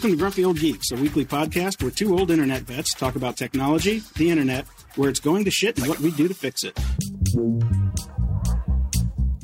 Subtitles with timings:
[0.00, 3.36] Welcome to Grumpy Old Geeks, a weekly podcast where two old internet vets talk about
[3.36, 4.64] technology, the internet,
[4.96, 6.74] where it's going to shit, and what we do to fix it.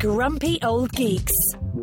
[0.00, 1.34] Grumpy Old Geeks,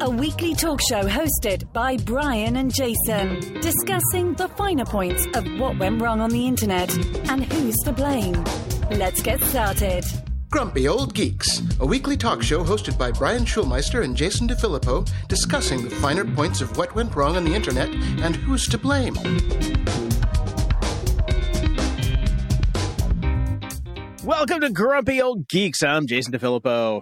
[0.02, 5.78] a weekly talk show hosted by Brian and Jason, discussing the finer points of what
[5.78, 6.92] went wrong on the internet
[7.30, 8.44] and who's to blame.
[8.90, 10.04] Let's get started.
[10.54, 15.84] Grumpy Old Geeks, a weekly talk show hosted by Brian Schulmeister and Jason DeFilippo, discussing
[15.84, 17.90] the finer points of what went wrong on the internet
[18.22, 19.16] and who's to blame.
[24.24, 25.82] Welcome to Grumpy Old Geeks.
[25.82, 27.02] I'm Jason DeFilippo.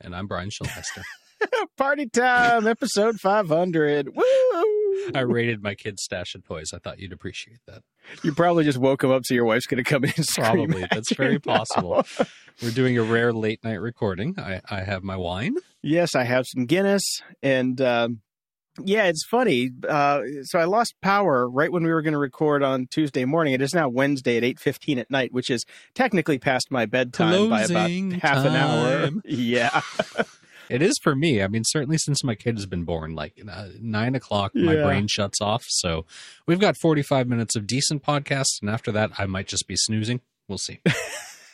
[0.00, 1.02] And I'm Brian Schulmeister.
[1.76, 4.10] Party time, episode 500.
[4.14, 4.81] Woo!
[5.14, 6.72] I rated my kids' stash of toys.
[6.74, 7.82] I thought you'd appreciate that.
[8.22, 10.86] You probably just woke them up so your wife's going to come in and Probably.
[10.90, 11.58] That's very now.
[11.58, 12.06] possible.
[12.62, 14.34] We're doing a rare late night recording.
[14.38, 15.54] I, I have my wine.
[15.82, 17.22] Yes, I have some Guinness.
[17.42, 18.20] And um,
[18.82, 19.70] yeah, it's funny.
[19.86, 23.52] Uh, so I lost power right when we were going to record on Tuesday morning.
[23.54, 27.62] It is now Wednesday at 8.15 at night, which is technically past my bedtime by
[27.62, 29.10] about Closing half an hour.
[29.24, 29.80] Yeah.
[30.72, 31.42] It is for me.
[31.42, 35.06] I mean, certainly since my kid has been born, like uh, nine o'clock, my brain
[35.06, 35.64] shuts off.
[35.68, 36.06] So
[36.46, 38.58] we've got 45 minutes of decent podcasts.
[38.62, 40.22] And after that, I might just be snoozing.
[40.48, 40.80] We'll see.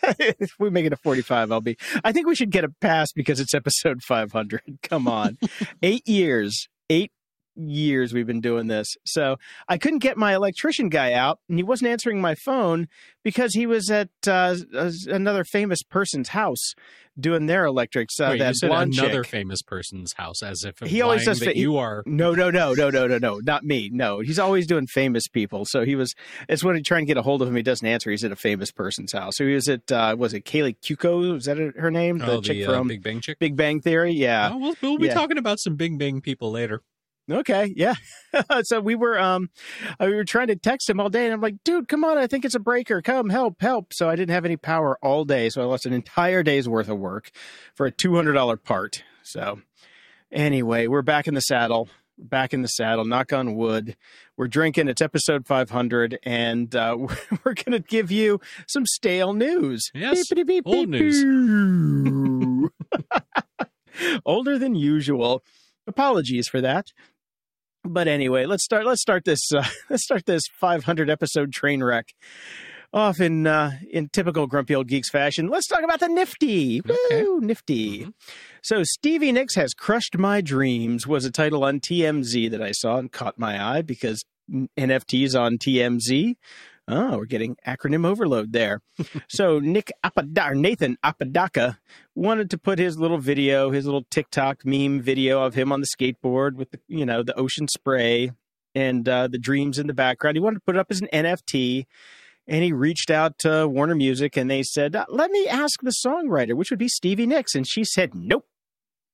[0.03, 3.13] if we make it a 45 i'll be i think we should get a pass
[3.13, 5.37] because it's episode 500 come on
[5.83, 7.13] eight years eight
[7.59, 9.37] years we've been doing this so
[9.69, 12.87] i couldn't get my electrician guy out and he wasn't answering my phone
[13.25, 16.75] because he was at uh, uh, another famous person's house
[17.21, 19.31] doing their electrics uh, Wait, that you said blonde another chick.
[19.33, 22.05] famous person's house as if He always does that you are.
[22.07, 23.91] no, no, no, no, no, no, no, not me.
[23.93, 25.65] No, he's always doing famous people.
[25.65, 26.15] So he was.
[26.49, 27.57] It's when he trying to get a hold of him.
[27.57, 28.13] He doesn't answer.
[28.13, 29.33] He's at a famous person's house.
[29.37, 29.91] So he was at.
[29.91, 31.33] Uh, was it Kaley Cuoco?
[31.33, 32.23] Was that her name?
[32.25, 33.41] Oh, chick the uh, from Big Bang chick.
[33.41, 34.13] Big Bang Theory.
[34.13, 34.51] Yeah.
[34.53, 35.15] Oh, we'll, we'll be Yeah.
[35.15, 36.83] talking about some Big Bang people later.
[37.31, 37.73] Okay.
[37.77, 37.95] Yeah.
[38.63, 39.51] so we were um
[40.01, 42.19] uh, we were trying to text him all day, and I'm like, dude, come on,
[42.19, 43.03] I think it's a breaker.
[43.03, 43.93] Come help, help.
[43.93, 46.89] So I didn't have any power all day, so I lost an entire day's worth
[46.89, 47.31] of work
[47.75, 49.03] for a two hundred dollar part.
[49.23, 49.61] So
[50.33, 51.89] anyway, we're back in the saddle.
[52.21, 53.05] Back in the saddle.
[53.05, 53.97] Knock on wood.
[54.37, 54.89] We're drinking.
[54.89, 56.97] It's episode 500, and uh,
[57.45, 59.91] we're going to give you some stale news.
[59.95, 62.71] Yes, beep, old beep, boo.
[64.27, 65.45] Older than usual.
[65.87, 66.93] Apologies for that.
[67.89, 68.87] But anyway, let's start.
[68.87, 69.53] Let's start this.
[69.53, 72.09] Uh, let's start this 500 episode train wreck
[72.93, 75.49] off in uh, in typical grumpy old geeks fashion.
[75.49, 76.81] Let's talk about the Nifty.
[76.81, 77.23] Okay.
[77.23, 78.05] Woo, Nifty.
[78.07, 78.13] Mhm.
[78.63, 82.99] So Stevie Nicks has crushed my dreams was a title on TMZ that I saw
[82.99, 84.25] and caught my eye because
[84.79, 86.35] NFTs on TMZ.
[86.91, 88.81] Oh, we're getting acronym overload there.
[89.29, 91.79] so Nick Apodaca, Nathan Apodaca
[92.15, 95.87] wanted to put his little video, his little TikTok meme video of him on the
[95.87, 98.33] skateboard with the, you know, the ocean spray
[98.75, 100.37] and uh, the dreams in the background.
[100.37, 101.85] He wanted to put it up as an NFT.
[102.47, 105.93] And he reached out to Warner Music and they said, uh, let me ask the
[106.07, 107.55] songwriter, which would be Stevie Nicks.
[107.55, 108.47] And she said, nope,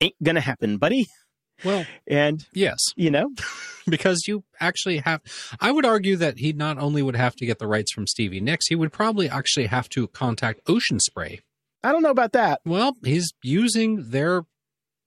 [0.00, 1.08] ain't gonna happen, buddy.
[1.64, 3.30] Well, And, yes, you know,
[3.86, 5.20] because you actually have.
[5.60, 8.40] I would argue that he not only would have to get the rights from Stevie
[8.40, 11.40] Nicks, he would probably actually have to contact Ocean Spray.
[11.82, 12.60] I don't know about that.
[12.64, 14.42] Well, he's using their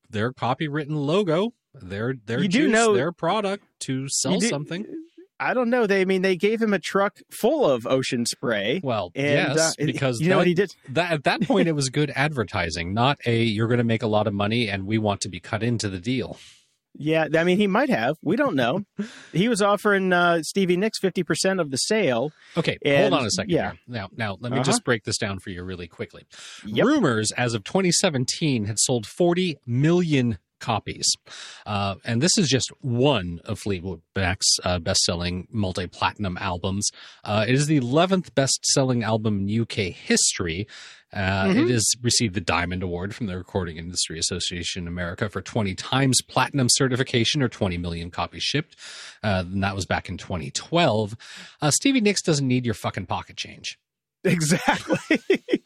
[0.09, 4.85] their copywritten logo, their their You do juice, know- their product to sell do- something.
[5.39, 5.85] I don't know.
[5.85, 8.81] They, I mean, they gave him a truck full of ocean spray.
[8.83, 10.75] Well, And, yes, uh, because you know that, what he did?
[10.89, 14.07] that at that point it was good advertising, not a you're going to make a
[14.07, 16.37] lot of money and we want to be cut into the deal.
[16.99, 18.17] Yeah, I mean, he might have.
[18.23, 18.83] We don't know.
[19.31, 22.31] he was offering uh, Stevie Nicks fifty percent of the sale.
[22.57, 23.51] Okay, And- hold on a second.
[23.51, 23.71] yeah.
[23.73, 23.79] here.
[23.87, 24.63] Now, now let me Uh-huh.
[24.63, 26.23] just break this down for you really quickly.
[26.65, 26.83] Yep.
[26.87, 31.07] Rumors as of 2017 had sold 40 million copies,
[31.65, 36.89] uh, and this is just one of Fleetwood Mac's uh, best-selling multi-platinum albums.
[37.23, 40.67] Uh, it is the 11th best-selling album in UK history.
[41.13, 41.63] Uh, Mhm.
[41.69, 46.17] It has received the Diamond Award from the Recording Industry Association America for 20 times
[46.27, 48.75] platinum certification or 20 million copies shipped.
[49.23, 51.15] Uh, and that was back in 2012.
[51.61, 53.79] Uh, Stevie Nicks doesn't need your fucking pocket change.
[54.25, 54.97] Exactly.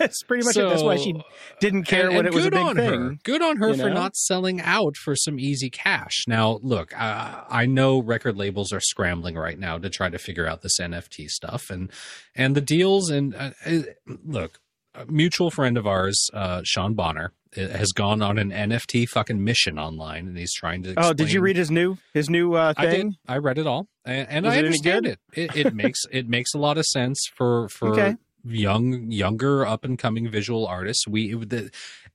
[0.00, 0.68] that's pretty much it.
[0.68, 1.14] That's why she
[1.60, 3.00] didn't care and- when and it was a good big on thing.
[3.00, 3.16] Her.
[3.22, 3.94] Good on her you for know?
[3.94, 6.24] not selling out for some easy cash.
[6.26, 10.46] Now, look, uh, I know record labels are scrambling right now to try to figure
[10.46, 11.90] out this NFT stuff and
[12.34, 13.10] and the deals.
[13.10, 13.82] And uh, uh,
[14.24, 14.58] look,
[14.94, 19.42] a mutual friend of ours, uh, Sean Bonner, uh, has gone on an NFT fucking
[19.44, 20.94] mission online, and he's trying to.
[20.96, 22.92] Oh, did you read his new his new uh, I did.
[22.92, 23.14] thing?
[23.28, 25.18] I read it all, and, and I understand it.
[25.32, 28.16] It, it makes it makes a lot of sense for for Okay.
[28.44, 31.06] Young, younger, up and coming visual artists.
[31.08, 31.70] We the,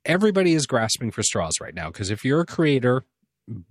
[0.06, 3.06] everybody is grasping for straws right now because if you're a creator,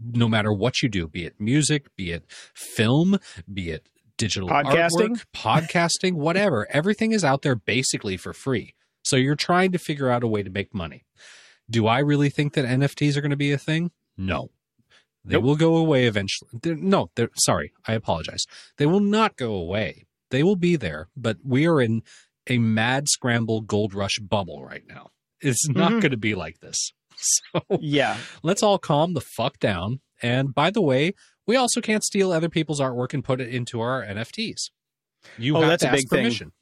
[0.02, 2.24] no matter what you do, be it music, be it
[2.54, 3.18] film,
[3.52, 5.18] be it digital Podcasting?
[5.18, 8.74] artwork, podcasting, whatever, everything is out there basically for free.
[9.02, 11.04] So you're trying to figure out a way to make money.
[11.68, 13.90] Do I really think that NFTs are going to be a thing?
[14.16, 14.50] No.
[15.24, 15.44] They Nope.
[15.44, 16.50] will go away eventually.
[16.62, 17.72] They're, no, they're sorry.
[17.86, 18.44] I apologize.
[18.76, 20.04] They will not go away.
[20.30, 22.02] They will be there, but we are in
[22.48, 25.10] a mad scramble gold rush bubble right now.
[25.40, 26.00] It's not Mhm.
[26.02, 26.92] going to be like this.
[27.16, 28.18] So Yeah.
[28.42, 30.00] let's all calm the fuck down.
[30.20, 31.12] And by the way,
[31.46, 34.70] we also can't steal other people's artwork and put it into our NFTs.
[35.38, 36.24] You Oh, have that's to a ask big thing.
[36.24, 36.52] permission.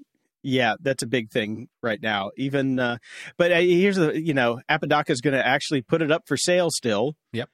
[0.43, 2.33] Yeah, that's a big thing right now.
[2.37, 2.99] Even, uh,
[3.39, 6.37] but uh, here's the, you know, Apodaca is going to actually put it up for
[6.37, 7.15] sale still.
[7.33, 7.49] Yep.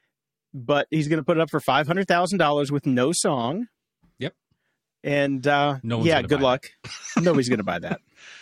[0.55, 3.67] But he's going to put it up for five hundred thousand dollars with no song.
[5.05, 6.67] And uh, No yeah, good luck.
[7.17, 8.01] Nobody's going to buy that.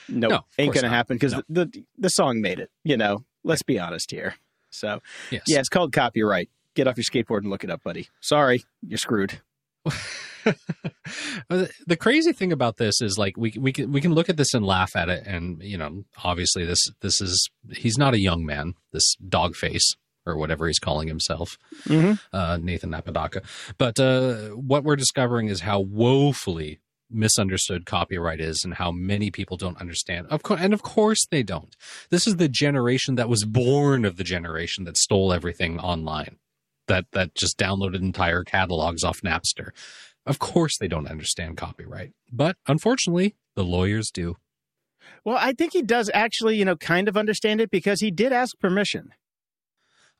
[0.09, 1.43] Nope, No, ain't going to happen because No.
[1.49, 2.71] the, the the song made it.
[2.85, 4.35] You know, let's be honest here.
[4.71, 5.01] So
[5.31, 5.43] Yes.
[5.47, 6.49] yeah, it's called copyright.
[6.75, 8.09] Get off your skateboard and look it up, buddy.
[8.21, 9.41] Sorry, you're screwed.
[11.87, 14.55] The crazy thing about this is like we we can we can look at this
[14.55, 18.45] and laugh at it, and you know, obviously this this is he's not a young
[18.47, 21.57] man, this dog face or whatever he's calling himself,
[21.87, 22.15] Mm-hmm.
[22.37, 23.43] uh, Nathan Apodaca.
[23.79, 29.57] But uh, what we're discovering is how woefully misunderstood copyright is, and how many people
[29.57, 30.27] don't understand.
[30.29, 31.77] Of course, and of course they don't.
[32.11, 36.37] This is the generation that was born of the generation that stole everything online,
[36.89, 39.71] that that just downloaded entire catalogs off Napster.
[40.27, 44.37] Of course, they don't understand copyright, but unfortunately, the lawyers do.
[45.25, 48.33] Well, I think he does actually, you know, kind of understand it because he did
[48.33, 49.11] ask permission.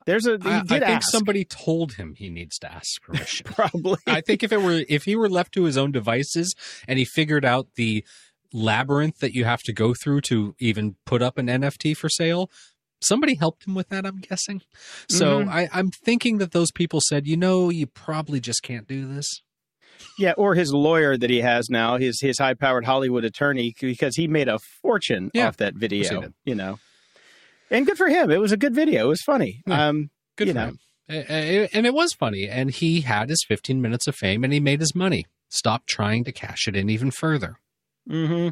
[0.07, 3.45] There's a he I, I think ask somebody told him he needs to ask permission.
[3.53, 3.99] probably.
[4.07, 6.55] I think if it were if he were left to his own devices
[6.89, 8.05] and he figured out the
[8.53, 12.51] labyrinth that you have to go through to even put up an NFT for sale,
[13.01, 14.07] somebody helped him with that.
[14.07, 14.63] I'm guessing.
[15.11, 15.49] So Mhm.
[15.49, 19.43] I, I'm thinking that those people said, you know, you probably just can't do this.
[20.19, 24.15] yeah, or his lawyer that he has now, his his high powered Hollywood attorney, because
[24.17, 26.33] he made a fortune Yeah, off that video.
[26.45, 26.79] You know,
[27.71, 28.31] and good for him.
[28.31, 29.07] It was a good video.
[29.07, 29.63] It was funny.
[29.67, 29.89] Yeah.
[29.89, 30.67] Um, Good You for know.
[30.67, 30.79] him.
[31.73, 32.49] And it was funny.
[32.49, 35.25] And he had his 15 minutes of fame and he made his money.
[35.49, 37.57] Stop trying to cash it in even further.
[38.11, 38.51] Mm-hmm.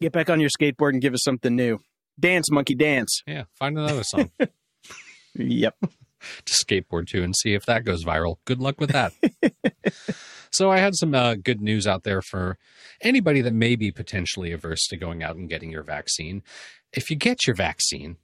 [0.00, 1.80] Get back on your skateboard and give us something new.
[2.18, 3.22] Dance, monkey, dance.
[3.26, 4.30] Yeah, find another song
[5.34, 5.74] Yep.
[5.80, 8.36] to skateboard to and see if that goes viral.
[8.44, 9.12] Good luck with that.
[10.50, 12.58] so I had some uh, good news out there for
[13.00, 16.42] anybody that may be potentially averse to going out and getting your vaccine.
[16.92, 18.16] If you get your vaccine,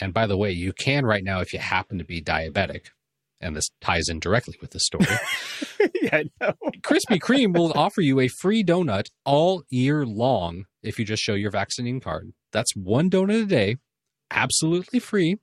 [0.00, 2.86] and by the way, you can right now if you happen to be diabetic,
[3.40, 5.06] and this ties in directly with the story.
[6.02, 6.52] yeah, I know.
[6.82, 11.34] Krispy Kreme will offer you a free donut all year long if you just show
[11.34, 12.32] your vaccine card.
[12.52, 13.76] That's one donut a day,
[14.30, 15.36] absolutely free,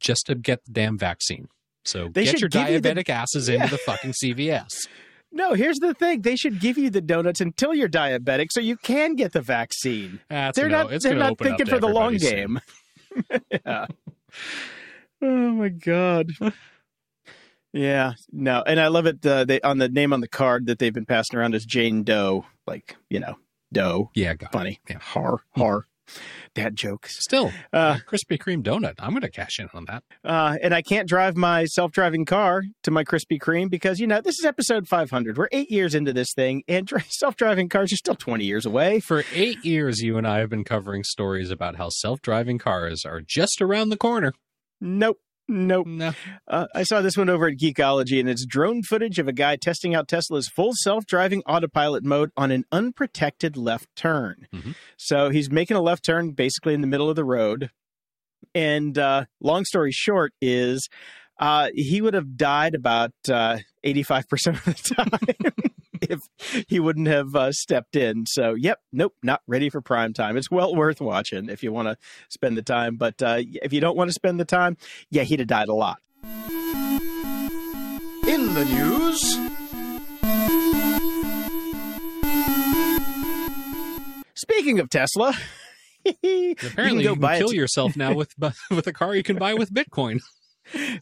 [0.00, 1.48] just to get the damn vaccine.
[1.84, 3.56] So They get your you the- diabetic asses Yeah.
[3.56, 4.70] into the fucking CVS.
[5.36, 6.22] No, here's the thing.
[6.22, 10.20] They should give you the donuts until you're diabetic so you can get the vaccine.
[10.30, 12.30] That's they're no, not they're not thinking for the long soon.
[12.30, 12.60] game.
[13.50, 13.86] yeah.
[15.20, 16.30] Oh my god.
[17.72, 19.26] Yeah, no, and I love it.
[19.26, 22.04] Uh, they on the name on the card that they've been passing around is Jane
[22.04, 23.36] Doe, like you know,
[23.72, 24.10] Doe.
[24.14, 24.52] Yeah, got it.
[24.52, 24.98] Funny, Yeah.
[25.00, 25.86] har har,
[26.54, 27.16] dad jokes.
[27.22, 28.94] Still, Uh, Krispy Kreme donut.
[28.98, 30.02] I'm going to cash in on that.
[30.24, 34.20] Uh, and I can't drive my self-driving car to my Krispy Kreme because you know
[34.20, 35.36] this is episode 500.
[35.36, 39.00] We're eight years into this thing, and dri- self-driving cars are still 20 years away.
[39.00, 43.20] For eight years, you and I have been covering stories about how self-driving cars are
[43.20, 44.32] just around the corner.
[44.80, 45.86] Nope, nope.
[45.86, 46.12] No,
[46.48, 49.56] Uh, I saw this one over at Geekologie, and it's drone footage of a guy
[49.56, 54.46] testing out Tesla's full self-driving autopilot mode on an unprotected left turn.
[54.54, 54.74] Mhm.
[54.96, 57.70] So he's making a left turn basically in the middle of the road.
[58.54, 60.88] And uh, long story short is
[61.40, 66.20] uh, he would have died about uh, 85% of the time if
[66.68, 68.24] he wouldn't have uh, stepped in.
[68.26, 70.36] So, yep, nope, not ready for prime time.
[70.36, 71.96] It's well worth watching if you want to
[72.28, 72.96] spend the time.
[72.96, 74.76] But uh, if you don't want to spend the time,
[75.10, 75.98] yeah, he'd have died a lot.
[78.26, 79.38] In the news,
[84.36, 85.32] Speaking of Tesla,
[86.22, 88.34] you apparently go you can, buy it kill to- yourself now with
[88.70, 90.20] with a car you can buy with Bitcoin.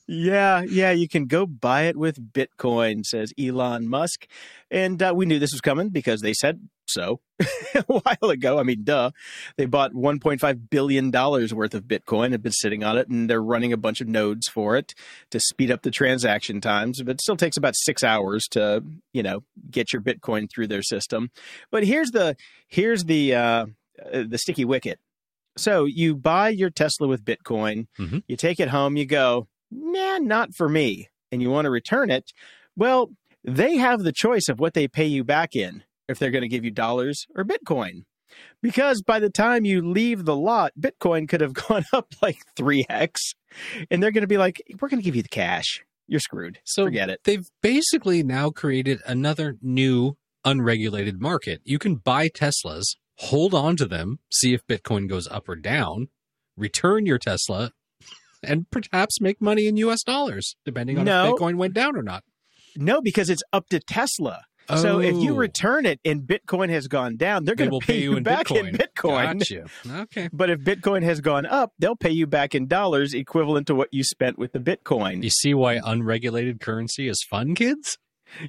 [0.07, 4.26] Yeah, yeah, you can go buy it with Bitcoin, says Elon Musk.
[4.71, 7.21] And uh, we knew this was coming because they said so
[7.75, 8.59] a while ago.
[8.59, 9.11] I mean, duh.
[9.57, 13.73] They bought $1.5 billion worth of Bitcoin, have been sitting on it, and they're running
[13.73, 14.95] a bunch of nodes for it
[15.31, 17.02] to speed up the transaction times.
[17.02, 20.83] But it still takes about six hours to, you know, get your Bitcoin through their
[20.83, 21.31] system.
[21.71, 22.37] But here's the
[22.69, 23.66] here's the uh,
[24.12, 24.99] uh, the sticky wicket.
[25.59, 28.23] So you buy your Tesla with Bitcoin, Mhm.
[28.26, 31.09] you take it home, you go, nah, not for me.
[31.31, 32.31] and you want to return it,
[32.76, 33.11] well,
[33.43, 36.49] they have the choice of what they pay you back in if they're going to
[36.49, 38.05] give you dollars or Bitcoin.
[38.62, 43.17] Because by the time you leave the lot, Bitcoin could have gone up like 3x,
[43.91, 45.83] and they're going to be like, we're going to give you the cash.
[46.07, 46.59] You're screwed.
[46.64, 47.21] So Forget it.
[47.25, 51.61] They've basically now created another new unregulated market.
[51.64, 56.09] You can buy Teslas, hold on to them, see if Bitcoin goes up or down,
[56.57, 57.73] return your Tesla,
[58.43, 61.29] and perhaps make money in US dollars, depending on No.
[61.29, 62.25] if Bitcoin went down or not.
[62.77, 64.43] No, because it's up to Tesla.
[64.77, 65.37] So if you Oh.
[65.37, 68.69] return it and Bitcoin has gone down, they're going to pay, you in back Bitcoin.
[68.69, 69.39] in Bitcoin.
[69.39, 69.67] Got you.
[69.91, 70.29] Okay.
[70.33, 73.89] But if Bitcoin has gone up, they'll pay you back in dollars equivalent to what
[73.93, 75.23] you spent with the Bitcoin.
[75.25, 77.99] You see why unregulated currency is fun, kids?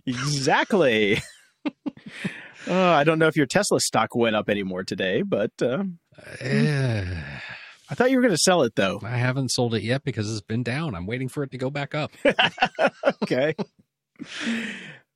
[0.06, 1.18] Exactly.
[2.68, 5.84] uh, I don't know if your Tesla stock went up anymore today, but uh,
[6.40, 7.06] Eh,
[7.90, 9.00] I thought you were going to sell it though.
[9.04, 10.96] I haven't sold it yet because it's been down.
[10.96, 12.12] I'm waiting for it to go back up.
[13.24, 13.56] okay.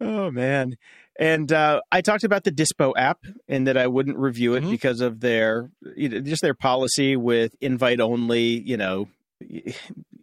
[0.02, 0.78] oh man.
[1.20, 4.70] And uh, I talked about the Dispo app and that I wouldn't review it Mhm.
[4.72, 9.08] because of their you know, just their policy with invite only, you know,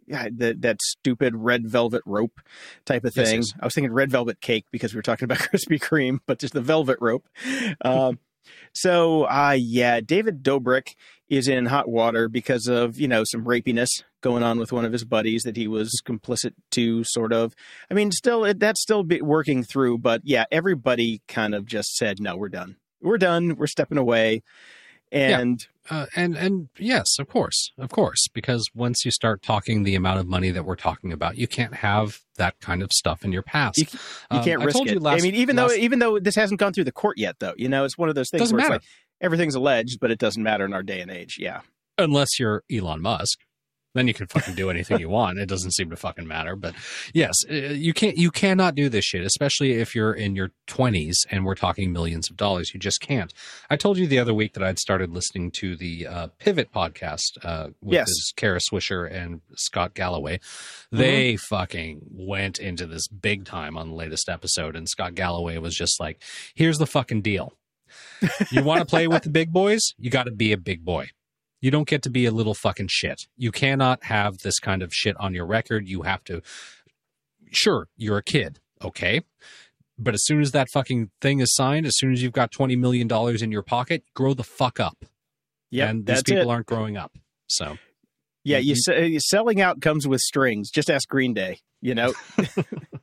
[0.07, 2.39] that that stupid red velvet rope
[2.85, 3.39] type of Yes, thing.
[3.41, 3.53] yes.
[3.59, 6.53] I was thinking red velvet cake because we were talking about Krispy Kreme, but just
[6.53, 7.27] the velvet rope.
[7.83, 8.19] Um,
[8.73, 10.95] so, uh, yeah, David Dobrik
[11.29, 13.89] is in hot water because of you know some rapiness
[14.21, 17.53] going on with one of his buddies that he was complicit to, sort of.
[17.89, 21.95] I mean, still it, that's still be working through, but yeah, everybody kind of just
[21.95, 22.77] said, "No, we're done.
[23.01, 23.55] We're done.
[23.55, 24.43] We're stepping away."
[25.11, 29.93] And Uh, and and yes, of course, of course, because once you start talking the
[29.93, 33.31] amount of money that we're talking about, you can't have that kind of stuff in
[33.31, 33.77] your past.
[33.77, 33.99] You- you
[34.39, 34.93] Um, can't I risk told it.
[34.93, 37.19] you last- I mean, even last- though even though this hasn't gone through the court
[37.19, 38.75] yet, though, you know, it's one of those things Doesn't where matter.
[38.77, 38.89] it's like
[39.21, 41.37] everything's alleged, but it doesn't matter in our day and age.
[41.39, 41.61] Yeah.
[41.97, 43.39] unless you're Elon Musk.
[43.93, 45.39] Then you can fucking do anything you want.
[45.39, 46.57] It doesn't seem to fucking matter.
[46.57, 46.75] But
[47.13, 48.17] yes, uh, you can't.
[48.17, 52.29] You cannot do this shit, especially if you're in your 20s and we're talking millions
[52.29, 52.71] of dollars.
[52.73, 53.33] You just can't.
[53.69, 57.21] I told you the other week that I'd started listening to the uh, Pivot podcast
[57.41, 58.09] uh, with Yes.
[58.35, 60.41] Kara Swisher and Scott Galloway.
[60.91, 65.73] They fucking went into this big time on the latest episode, and Scott Galloway was
[65.73, 66.21] just like,
[66.53, 67.53] "Here's the fucking deal."
[68.51, 69.81] You want to play with the big boys?
[69.97, 71.09] You got to be a big boy.
[71.61, 73.21] You don't get to be a little fucking shit.
[73.37, 75.87] You cannot have this kind of shit on your record.
[75.87, 76.41] You have to.
[77.51, 79.21] Sure, you're a kid, okay?
[79.97, 82.77] But as soon as that fucking thing is signed, as soon as you've got $20
[82.77, 83.09] million
[83.41, 85.05] in your pocket, grow the fuck up.
[85.71, 85.89] Yeah.
[85.89, 86.53] and these people it.
[86.53, 87.17] aren't growing up.
[87.47, 87.77] So,
[88.43, 88.75] Yeah, you,
[89.19, 90.69] selling out comes with strings.
[90.69, 91.59] Just ask Green Day.
[91.81, 92.13] You know,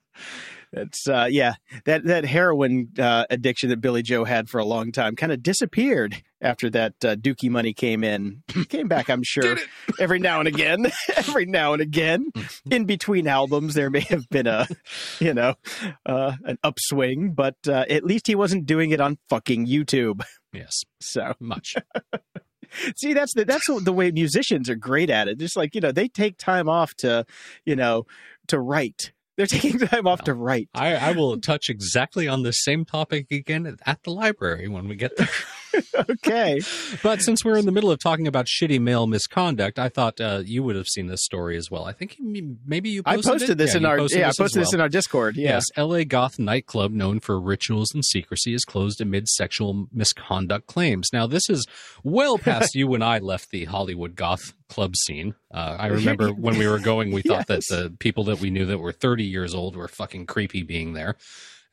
[0.72, 1.54] that's uh, yeah.
[1.84, 5.42] That that heroin uh, addiction that Billie Joe had for a long time kind of
[5.42, 8.42] disappeared after that uh, Dookie money came in.
[8.68, 9.58] came back, I'm sure,
[10.00, 10.90] every now and again.
[11.16, 12.32] every now and again,
[12.70, 14.66] in between albums, there may have been a
[15.20, 15.54] you know
[16.06, 20.22] uh, an upswing, but uh, at least he wasn't doing it on fucking YouTube.
[20.52, 21.74] yes, So much.
[22.96, 25.38] See, that's the that's the way musicians are great at it.
[25.38, 27.26] Just like you know, they take time off to,
[27.66, 28.06] you know,
[28.48, 29.12] to write.
[29.36, 30.68] They're taking time off to write.
[30.74, 34.96] I, I will touch exactly on the same topic again at the library when we
[34.96, 35.28] get there.
[36.10, 36.60] Okay,
[37.02, 40.42] But since we're in the middle of talking about shitty male misconduct, I thought uh,
[40.44, 41.84] you would have seen this story as well.
[41.84, 43.58] I think maybe you I posted, posted it?
[43.58, 44.74] this Yeah, in our posted yeah, I posted this well.
[44.74, 45.36] in our Discord.
[45.36, 45.50] Yeah.
[45.50, 51.08] Yes, LA Goth nightclub known for rituals and secrecy is closed amid sexual misconduct claims.
[51.12, 51.66] Now, this is
[52.02, 55.34] well past you and I left the Hollywood goth club scene.
[55.52, 57.68] Uh, I remember when we were going, we thought Yes.
[57.68, 60.92] that the people that we knew that were 30 years old were fucking creepy being
[60.94, 61.16] there.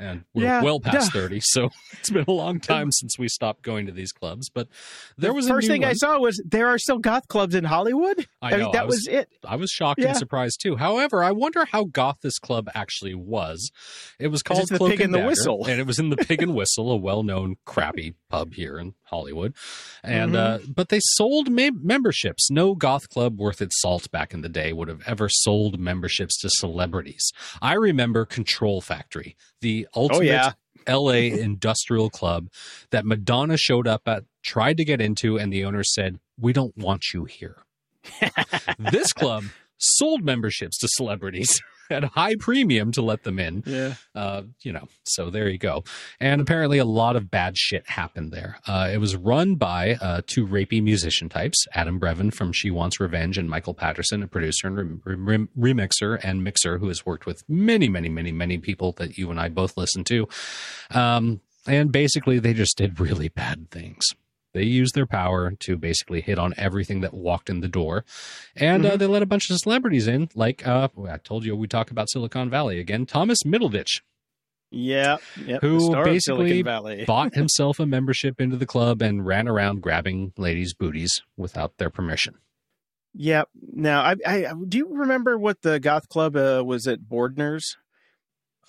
[0.02, 1.22] And we're Yeah, well past yeah.
[1.22, 4.50] 30, so it's been a long time since we stopped going to these clubs.
[4.50, 4.70] But
[5.18, 7.66] there was the a first thing I saw was there are still goth clubs in
[7.66, 8.26] Hollywood.
[8.42, 9.30] I mean, know, that I was, was- it.
[9.46, 10.10] I was shocked Yeah.
[10.10, 10.78] and surprised too.
[10.78, 13.72] However, I wonder how goth this club actually was.
[14.20, 15.66] It was called the Pig and the Dagger, Whistle.
[15.68, 19.54] and it was in the Pig and Whistle, a well-known crappy pub here in Hollywood.
[20.04, 20.70] And Mm-hmm.
[20.70, 22.50] uh, but they sold me- memberships.
[22.52, 26.38] No goth club worth its salt back in the day would have ever sold memberships
[26.42, 27.32] to celebrities.
[27.62, 30.52] I remember Control Factory, the ultimate Oh, yeah.
[30.88, 32.50] LA industrial club
[32.92, 36.76] that Madonna showed up at, tried to get into, and the owner said, "We don't
[36.78, 37.58] want you here."
[38.80, 39.44] this club
[39.78, 41.62] sold memberships to celebrities
[41.96, 43.64] at a high premium to let them in.
[43.66, 43.96] Yeah.
[44.16, 45.84] Uh, you know, so there you go.
[46.20, 48.58] And apparently, a lot of bad shit happened there.
[48.68, 53.00] Uh, it was run by uh, two rapey musician types Adam Bravin from She Wants
[53.00, 57.26] Revenge and Michael Patterson, a producer and rem- rem- remixer and mixer who has worked
[57.26, 60.28] with many, many, many, many people that you and I both listen to.
[60.92, 64.06] Um, and basically, they just did really bad things.
[64.54, 68.04] They used their power to basically hit on everything that walked in the door.
[68.56, 69.00] And uh, Mhm.
[69.00, 72.10] they let a bunch of celebrities in, like uh, I told you, we talk about
[72.10, 73.06] Silicon Valley again.
[73.06, 74.02] Thomas Middleditch
[74.72, 76.64] Yeah, yep, Who basically
[77.08, 81.90] bought himself a membership into the club and ran around grabbing ladies' booties without their
[81.90, 82.36] permission.
[83.14, 83.44] Yeah.
[83.74, 87.78] Now, I, I do you remember what the goth club uh, was at Bordner's?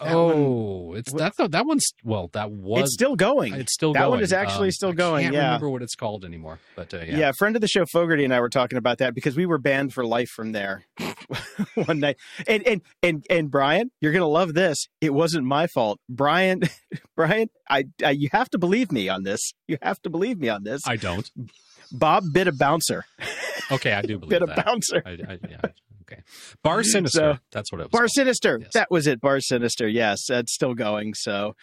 [0.01, 3.55] That oh, it's that that one's well, that was it's still going.
[3.55, 4.11] it's still that going.
[4.13, 5.45] one is actually Um, still I going, Can't yeah.
[5.45, 7.19] remember what it's called anymore, but uh, yeah.
[7.19, 7.33] yeah.
[7.33, 9.93] friend of the show, Fogarty, and I were talking about that because we were banned
[9.93, 10.87] for life from there
[11.75, 12.17] one night.
[12.47, 14.89] And and and and Brian, you're gonna love this.
[15.03, 16.63] It wasn't my fault, Brian.
[17.17, 19.53] Brian, I, I you have to believe me on this.
[19.69, 20.81] You have to believe me on this.
[20.87, 21.31] I don't.
[21.93, 23.05] Bob bit a bouncer.
[23.71, 25.03] Okay, I do believe bit a bouncer.
[25.05, 25.61] I, I, yeah,
[26.11, 26.23] okay.
[26.63, 27.35] Bar Sinister.
[27.35, 27.91] So- that's what it was.
[27.91, 28.11] Bar called.
[28.13, 28.59] Sinister.
[28.63, 28.71] Yes.
[28.75, 29.21] That was it.
[29.21, 29.89] Bar Sinister.
[29.89, 31.15] Yes, that's still going.
[31.15, 31.55] So,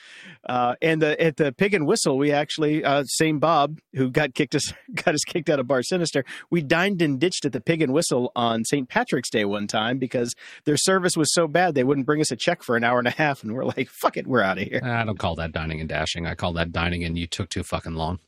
[0.47, 4.33] uh, and the, at the Pig and Whistle, we actually uh, same Bob who got
[4.33, 6.23] kicked us got us kicked out of Bar Sinister.
[6.49, 8.87] We dined and ditched at the Pig and Whistle on St.
[8.87, 10.33] Patrick's Day one time because
[10.65, 13.07] their service was so bad they wouldn't bring us a check for an hour and
[13.07, 15.51] a half, and we're like, "Fuck it, we're out of here." I don't call that
[15.51, 16.25] dining and dashing.
[16.25, 18.19] I call that dining and you took too fucking long.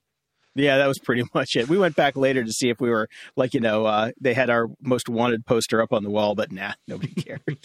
[0.56, 1.68] Yeah, that was pretty much it.
[1.70, 4.50] We went back later to see if we were like, you know, uh, they had
[4.50, 7.60] our most wanted poster up on the wall, but nah, nobody cared.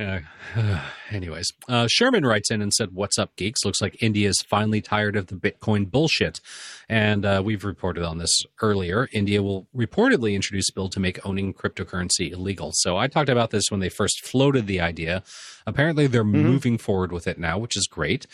[0.00, 0.20] Uh,
[1.10, 3.64] anyways, uh, Sherman writes in and said, "What's up, geeks?
[3.64, 6.40] Looks like India is finally tired of the Bitcoin bullshit."
[6.88, 9.08] And uh, we've reported on this earlier.
[9.12, 12.70] India will reportedly introduce a bill to make owning cryptocurrency illegal.
[12.74, 15.22] So I talked about this when they first floated the idea.
[15.66, 18.26] Apparently, they're moving forward with it now, which is great.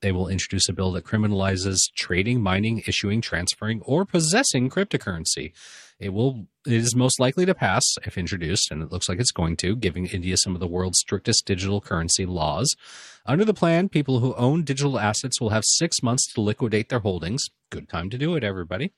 [0.00, 5.52] They will introduce a bill that criminalizes trading, mining, issuing, transferring, or possessing cryptocurrency.
[5.98, 9.32] It will it is most likely to pass if introduced, and it looks like it's
[9.32, 12.74] going to, giving India some of the world's strictest digital currency laws.
[13.26, 17.00] Under the plan, people who own digital assets will have six months to liquidate their
[17.00, 17.42] holdings.
[17.70, 18.92] Good time to do it, everybody.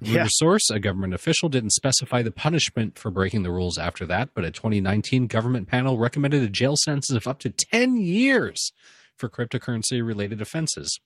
[0.00, 0.26] Yeah.
[0.28, 4.44] Source, a government official didn't specify the punishment for breaking the rules after that, but
[4.44, 8.72] a 2019 government panel recommended a jail sentence of up to 10 years
[9.18, 11.00] for cryptocurrency related offenses.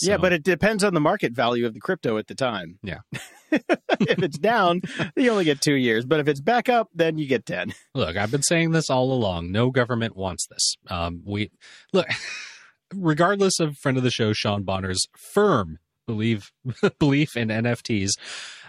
[0.00, 2.78] Yeah, but it depends on the market value of the crypto at the time.
[2.82, 3.00] Yeah.
[3.50, 4.82] if it's down,
[5.16, 6.06] you only get two years.
[6.06, 7.74] But if it's back up, then you get 10.
[7.94, 9.50] Look, I've been saying this all along.
[9.50, 10.76] No government wants this.
[10.88, 11.50] Um, we
[11.92, 12.06] look,
[12.94, 16.50] regardless of friend of the show Sean Bonner's firm believe
[16.98, 18.10] belief in NFTs.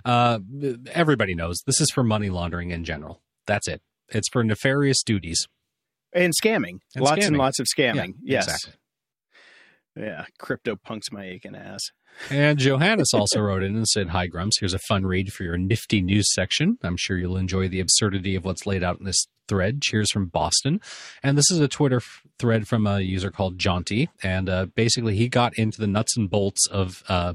[0.05, 0.39] Uh,
[0.91, 3.21] everybody knows this is for money laundering in general.
[3.47, 3.81] That's it.
[4.10, 5.47] It's for nefarious duties.
[6.13, 6.80] And scamming.
[6.95, 8.15] And lots and lots of scamming.
[8.21, 8.45] Yeah, yes.
[8.45, 8.74] exactly.
[9.95, 10.26] Yeah.
[10.39, 11.82] Crypto punks my aching ass.
[12.30, 14.60] And Johannes also wrote in and said, Hi, Grumps.
[14.60, 16.78] Here's a fun read for your nifty news section.
[16.84, 19.82] I'm sure you'll enjoy the absurdity of what's laid out in this thread.
[19.82, 20.80] Cheers from Boston.
[21.24, 24.08] And this is a Twitter f- thread from a user called Jonty.
[24.24, 27.34] And uh, basically, he got into the nuts and bolts of uh,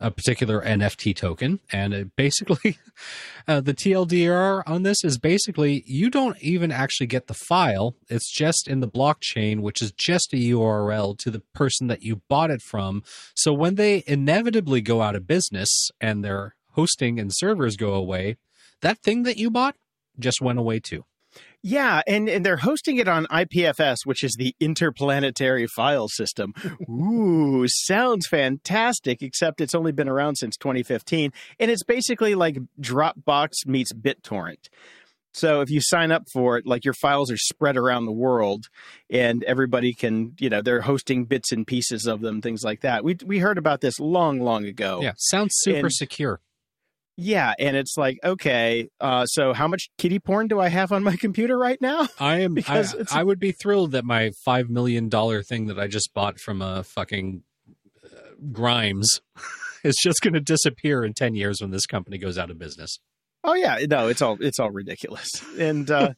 [0.00, 1.60] a particular NFT token.
[1.72, 2.78] And basically,
[3.48, 7.94] uh, the TLDR on this is basically you don't even actually get the file.
[8.08, 12.22] It's just in the blockchain, which is just a URL to the person that you
[12.28, 13.02] bought it from.
[13.34, 18.36] So when they inevitably go out of business and their hosting and servers go away,
[18.80, 19.76] that thing that you bought
[20.18, 21.04] just went away too.
[21.66, 26.52] Yeah, and, and they're hosting it on IPFS, which is the Interplanetary File System.
[26.90, 31.32] Ooh, sounds fantastic, except it's only been around since 2015.
[31.58, 34.68] And it's basically like Dropbox meets BitTorrent.
[35.32, 38.66] So if you sign up for it, like your files are spread around the world
[39.08, 43.02] and everybody can, you know, they're hosting bits and pieces of them, things like that.
[43.04, 45.00] We, we heard about this long, long ago.
[45.02, 46.40] Yeah, sounds super And- secure.
[47.16, 51.02] Yeah, and it's like, okay, uh, so how much kitty porn do I have on
[51.04, 52.08] my computer right now?
[52.18, 52.54] I am.
[52.64, 56.12] Because it's- I would be thrilled that my five million dollar thing that I just
[56.14, 57.42] bought from a fucking
[58.04, 58.18] uh,
[58.52, 59.20] Grimes
[59.84, 62.98] is just going to disappear in ten years when this company goes out of business.
[63.44, 65.28] Oh yeah, no, it's all it's all ridiculous.
[65.58, 66.14] And uh,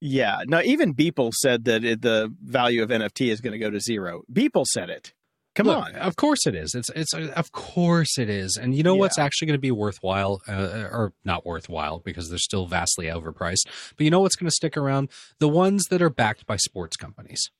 [0.00, 3.68] yeah, no, even Beeple said that it, the value of NFT is going to go
[3.70, 4.22] to zero.
[4.32, 5.12] Beeple said it.
[5.54, 5.94] Come Look, on.
[5.96, 6.74] of course it is.
[6.74, 8.56] It's it's of course it is.
[8.60, 12.38] And you know what's actually going to be worthwhile, uh, or not worthwhile because they're
[12.38, 13.66] still vastly overpriced.
[13.96, 15.10] But you know what's going to stick around?
[15.40, 17.50] The ones that are backed by sports companies.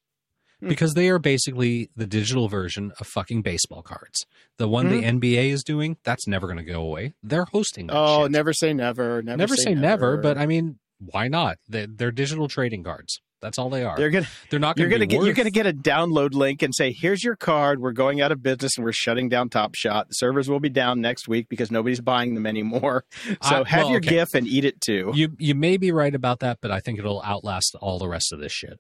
[0.60, 0.68] Hmm.
[0.68, 4.24] Because they are basically the digital version of fucking baseball cards.
[4.56, 7.12] The one the NBA is doing, that's never going to go away.
[7.22, 8.30] They're hosting that Oh, shit.
[8.30, 9.22] never say never.
[9.22, 11.58] Never, never say never, but I mean, why not?
[11.68, 13.20] They're, they're digital trading cards.
[13.42, 13.96] That's all they are.
[13.98, 16.32] they're going They're, gonna not you're going gonna get worth, you're gonna get a download
[16.32, 17.80] link and say, "Here's your card.
[17.80, 20.08] We're going out of business and we're shutting down Top Shot.
[20.08, 23.04] The servers will be down next week because nobody's buying them anymore.
[23.42, 24.10] So I- have well, your okay.
[24.10, 25.10] GIF and eat it too.
[25.14, 28.32] You you may be right about that, but I think it'll outlast all the rest
[28.32, 28.78] of this shit.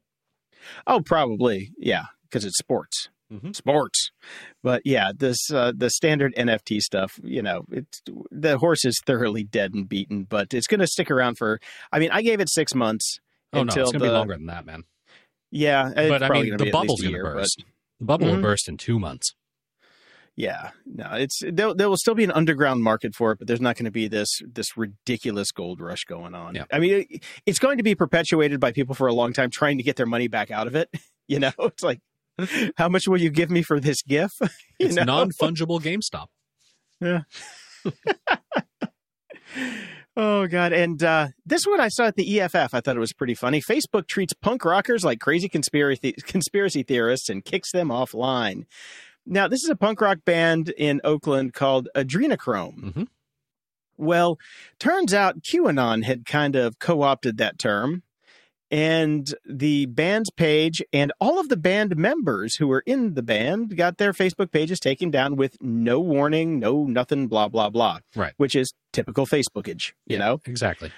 [0.86, 3.08] oh, probably, yeah, because it's sports.
[3.32, 3.56] Mhm.
[3.56, 4.10] sports.
[4.62, 9.42] But yeah, this uh, the standard NFT stuff, you know, it's the horse is thoroughly
[9.42, 11.58] dead and beaten, but it's going to stick around for.
[11.90, 13.18] I mean, I gave it six months.
[13.52, 14.84] Oh no, it's going to the, be longer than that, man.
[15.50, 17.64] Yeah, it's but I mean, the bubble's going to year, but- burst.
[18.00, 18.36] The bubble Mhm.
[18.36, 19.34] will burst in two months.
[20.34, 21.74] Yeah, no, it's there.
[21.74, 24.08] There will still be an underground market for it, but there's not going to be
[24.08, 26.54] this this ridiculous gold rush going on.
[26.54, 26.64] Yeah.
[26.72, 29.76] I mean, it, it's going to be perpetuated by people for a long time trying
[29.76, 30.88] to get their money back out of it.
[31.28, 32.00] You know, it's like,
[32.76, 34.32] how much will you give me for this GIF?
[34.80, 36.26] You It's non fungible GameStop.
[40.16, 40.72] Oh god!
[40.72, 42.74] And uh, this one I saw at the EFF.
[42.74, 43.62] I thought it was pretty funny.
[43.62, 48.64] Facebook treats punk rockers like crazy conspiracy conspiracy theorists and kicks them offline.
[49.24, 52.92] Now, this is a punk rock band in Oakland called Adrenochrome.
[52.92, 53.06] Mhm.
[53.96, 54.38] Well,
[54.78, 58.02] turns out QAnon had kind of co-opted that term,
[58.72, 63.76] and the band's page and all of the band members who were in the band
[63.76, 67.98] got their Facebook pages taken down with no warning, no nothing, blah blah blah.
[68.16, 68.32] Right.
[68.38, 70.40] Which is typical Facebookage, you Yeah, know.
[70.46, 70.90] exactly.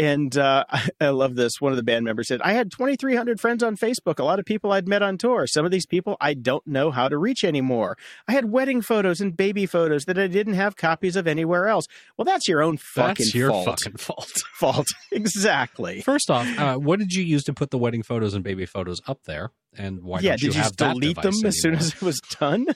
[0.00, 0.64] And uh,
[1.00, 1.60] I, love this.
[1.60, 4.46] One of the band members said, I had 2,300 friends on Facebook, a lot of
[4.46, 5.46] people I'd met on tour.
[5.46, 7.98] Some of these people I don't know how to reach anymore.
[8.26, 11.86] I had wedding photos and baby photos that I didn't have copies of anywhere else.
[12.16, 13.66] Well, that's your own fucking That's your fault.
[13.66, 14.42] fucking fault.
[14.54, 14.86] fault.
[15.12, 16.00] exactly.
[16.00, 19.02] First off, uh, what did you use to put the wedding photos and baby photos
[19.06, 19.50] up there?
[19.76, 22.20] And why yeah, you did you just delete them device as soon as it was
[22.40, 22.66] done?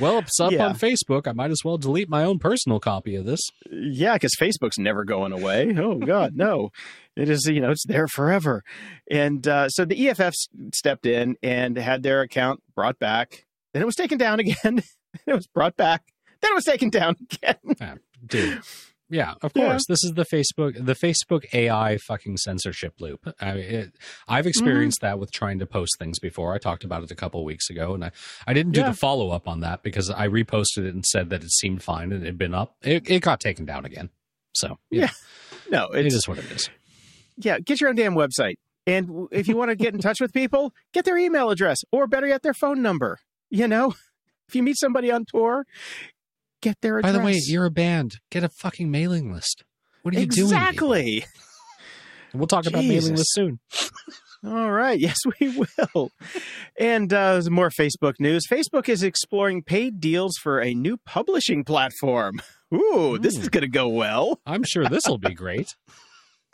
[0.00, 0.66] Well, it's up Yeah.
[0.66, 1.26] on Facebook.
[1.26, 3.40] I might as well delete my own personal copy of this.
[3.70, 5.74] Yeah, because Facebook's never going away.
[5.76, 6.70] Oh God, no!
[7.16, 8.62] It is, you know, it's there forever.
[9.10, 10.34] And uh, so the EFF
[10.74, 13.44] stepped in and had their account brought back.
[13.72, 14.82] Then it was taken down again.
[15.26, 16.02] it was brought back.
[16.40, 17.56] Then it was taken down again.
[17.80, 17.94] Ah,
[18.26, 18.60] dude.
[19.10, 19.66] Yeah, of Yeah.
[19.68, 19.84] course.
[19.86, 23.20] This is the Facebook, the Facebook AI fucking censorship loop.
[23.40, 23.94] I, it,
[24.26, 25.06] I've experienced Mm-hmm.
[25.12, 26.54] that with trying to post things before.
[26.54, 28.10] I talked about it a couple of weeks ago, and I,
[28.46, 28.88] I didn't do Yeah.
[28.90, 32.12] the follow up on that because I reposted it and said that it seemed fine
[32.12, 32.76] and it had been up.
[32.82, 34.10] It, it got taken down again.
[34.54, 35.10] So Yeah.
[35.70, 36.70] No, it it's is what it is.
[37.36, 37.58] yeah.
[37.58, 38.54] Get your own damn website.
[38.86, 42.06] And if you want to get in touch with people, get their email address or
[42.06, 43.18] better yet, their phone number.
[43.50, 43.94] You know,
[44.48, 45.64] if you meet somebody on tour,
[46.64, 48.16] get their By the way, you're a band.
[48.30, 49.64] Get a fucking mailing list.
[50.02, 50.46] What are you doing?
[50.48, 51.24] exactly.
[52.32, 53.18] We'll talk about mailing Jesus.
[53.18, 53.60] lists soon.
[54.44, 54.98] All right.
[54.98, 56.10] Yes, we will.
[56.78, 58.44] And uh, more Facebook news.
[58.50, 62.40] Facebook is exploring paid deals for a new publishing platform.
[62.74, 64.40] Ooh, this is going to go well.
[64.44, 65.76] I'm sure this will be great.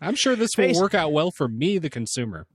[0.03, 2.47] I'm sure this will work out well for me, the consumer.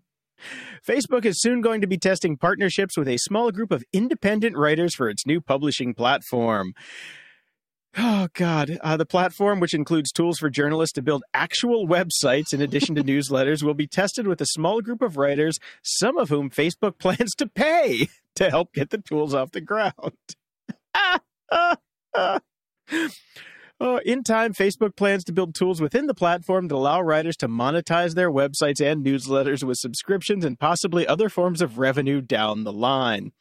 [0.88, 4.94] Facebook is soon going to be testing partnerships with a small group of independent writers
[4.94, 6.74] for its new publishing platform.
[7.98, 8.78] Oh, God.
[8.82, 13.04] Uh, the platform, which includes tools for journalists to build actual websites in addition to
[13.04, 17.34] newsletters, will be tested with a small group of writers, some of whom Facebook plans
[17.36, 19.94] to pay to help get the tools off the ground.
[20.98, 21.20] Ah,
[21.52, 21.78] ah,
[22.16, 22.40] ah.
[23.78, 27.50] Oh, in time, Facebook plans to build tools within the platform that allow writers to
[27.50, 32.72] monetize their websites and newsletters with subscriptions and possibly other forms of revenue down the
[32.72, 33.34] line.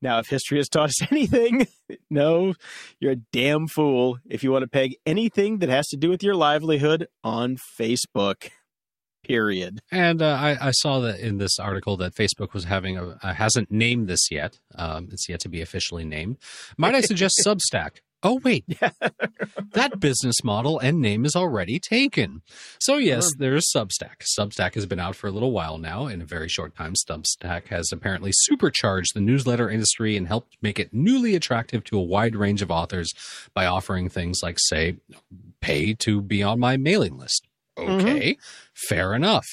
[0.00, 1.66] Now, if history has taught us anything,
[2.08, 2.54] no,
[3.00, 6.22] you're a damn fool if you want to peg anything that has to do with
[6.22, 8.50] your livelihood on Facebook.
[9.24, 9.80] Period.
[9.90, 13.34] And uh, I, I saw that in this article that Facebook was having a uh,
[13.34, 14.60] hasn't named this yet.
[14.76, 16.38] Um, it's yet to be officially named.
[16.78, 17.98] Might I suggest Substack?
[18.22, 18.64] Oh wait,
[19.72, 22.42] that business model and name is already taken.
[22.78, 24.24] So yes, there is Substack.
[24.38, 26.06] Substack has been out for a little while now.
[26.06, 30.78] In a very short time, Substack has apparently supercharged the newsletter industry and helped make
[30.78, 33.12] it newly attractive to a wide range of authors
[33.54, 34.96] by offering things like, say,
[35.60, 37.46] pay to be on my mailing list.
[37.78, 38.06] Mm-hmm.
[38.06, 38.36] Okay,
[38.74, 39.46] fair enough.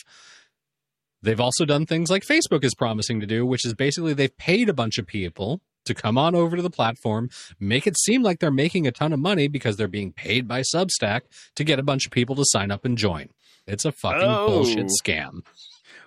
[1.21, 4.67] They've also done things like Facebook is promising to do, which is basically they've paid
[4.67, 8.39] a bunch of people to come on over to the platform, make it seem like
[8.39, 11.21] they're making a ton of money because they're being paid by Substack
[11.55, 13.29] to get a bunch of people to sign up and join.
[13.65, 14.47] It's a fucking Oh.
[14.47, 15.41] bullshit scam.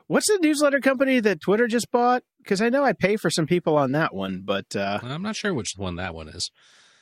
[0.07, 2.23] What's the newsletter company that Twitter just bought?
[2.39, 5.37] Because I know I pay for some people on that one, but uh, I'm not
[5.37, 6.51] sure which one that one is.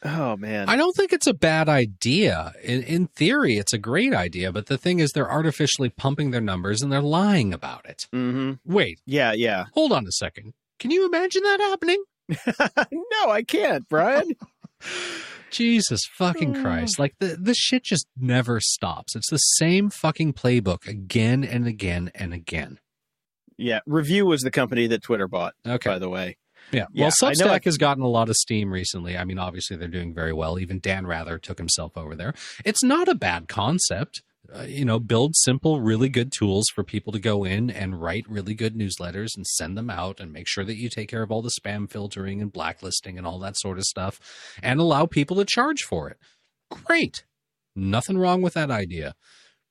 [0.05, 2.53] oh man, I don't think it's a bad idea.
[2.62, 6.41] In, in theory, it's a great idea, but the thing is, they're artificially pumping their
[6.41, 8.07] numbers and they're lying about it.
[8.12, 9.67] hmm Wait, yeah, yeah.
[9.75, 10.53] hold on a second.
[10.79, 12.03] Can you imagine that happening?
[12.93, 14.33] no, I can't, Brian.
[15.51, 16.99] Jesus fucking Christ.
[16.99, 19.17] Like the this shit just never stops.
[19.17, 22.79] It's the same fucking playbook again and again and again.
[23.57, 25.91] yeah, Revue was the company that Twitter bought, Okay.
[25.91, 26.37] by the way.
[26.71, 26.85] Yeah.
[26.93, 29.17] Yeah, Well, I Substack it- has gotten a lot of steam recently.
[29.17, 30.59] I mean, obviously they're doing very well.
[30.59, 32.35] Even Dan Rather took himself over there.
[32.64, 34.23] It's not a bad concept.
[34.55, 38.25] Uh, you know, build simple, really good tools for people to go in and write
[38.29, 41.31] really good newsletters and send them out and make sure that you take care of
[41.31, 44.19] all the spam filtering and blacklisting and all that sort of stuff
[44.63, 46.17] and allow people to charge for it.
[46.71, 47.25] Great.
[47.77, 49.15] Nothing wrong with that idea.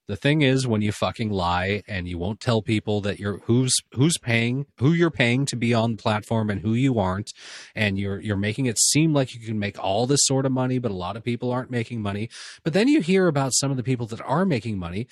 [0.08, 3.74] The thing is when you fucking lie and you won't tell people that you're who's
[3.94, 7.34] who's paying, who you're paying to be on the platform and who you aren't,
[7.76, 10.80] and you're you're making it seem like you can make all this sort of money,
[10.80, 12.30] but a lot of people aren't making money.
[12.64, 15.08] But then you hear about some of the people that are making money.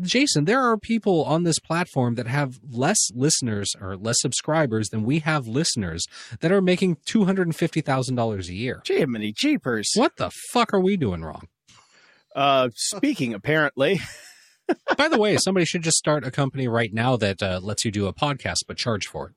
[0.00, 5.02] Jason, there are people on this platform that have less listeners or less subscribers than
[5.02, 6.06] we have listeners
[6.40, 8.80] that are making two hundred and fifty thousand dollars a year.
[8.86, 9.90] Jiminy jeepers.
[9.96, 11.48] What the fuck are we doing wrong?
[12.34, 14.00] Uh, speaking, apparently.
[14.96, 17.90] By the way, somebody should just start a company right now that uh, lets you
[17.90, 19.34] do a podcast but charge for it.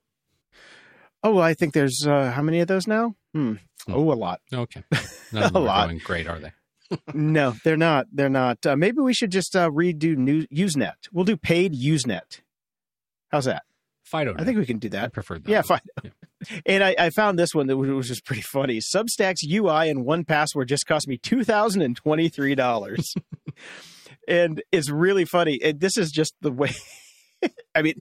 [1.24, 3.16] Oh, well, I think there's uh, how many of those now?
[3.34, 3.54] Hmm.
[3.88, 4.42] Oh, a lot.
[4.54, 4.84] Okay,
[5.32, 5.88] none of them A are lot.
[5.88, 6.52] going great, are they?
[7.14, 8.08] no, they're not.
[8.12, 8.66] They're not.
[8.66, 10.94] Uh, maybe we should just uh, redo new, Usenet.
[11.12, 12.42] We'll do paid Usenet.
[13.30, 13.64] How's that?
[14.04, 14.36] Fido.
[14.38, 14.98] I think we can do that.
[14.98, 15.14] I that.
[15.14, 15.50] prefer that.
[15.50, 15.80] Yeah, one.
[16.02, 16.12] fine.
[16.66, 18.80] And I, I found this one that was, was just pretty funny.
[18.80, 23.14] Substack's UI and 1Password just cost me two thousand and twenty three dollars,
[24.28, 25.60] and it's really funny.
[25.64, 26.72] And this is just the way.
[27.76, 27.96] I mean,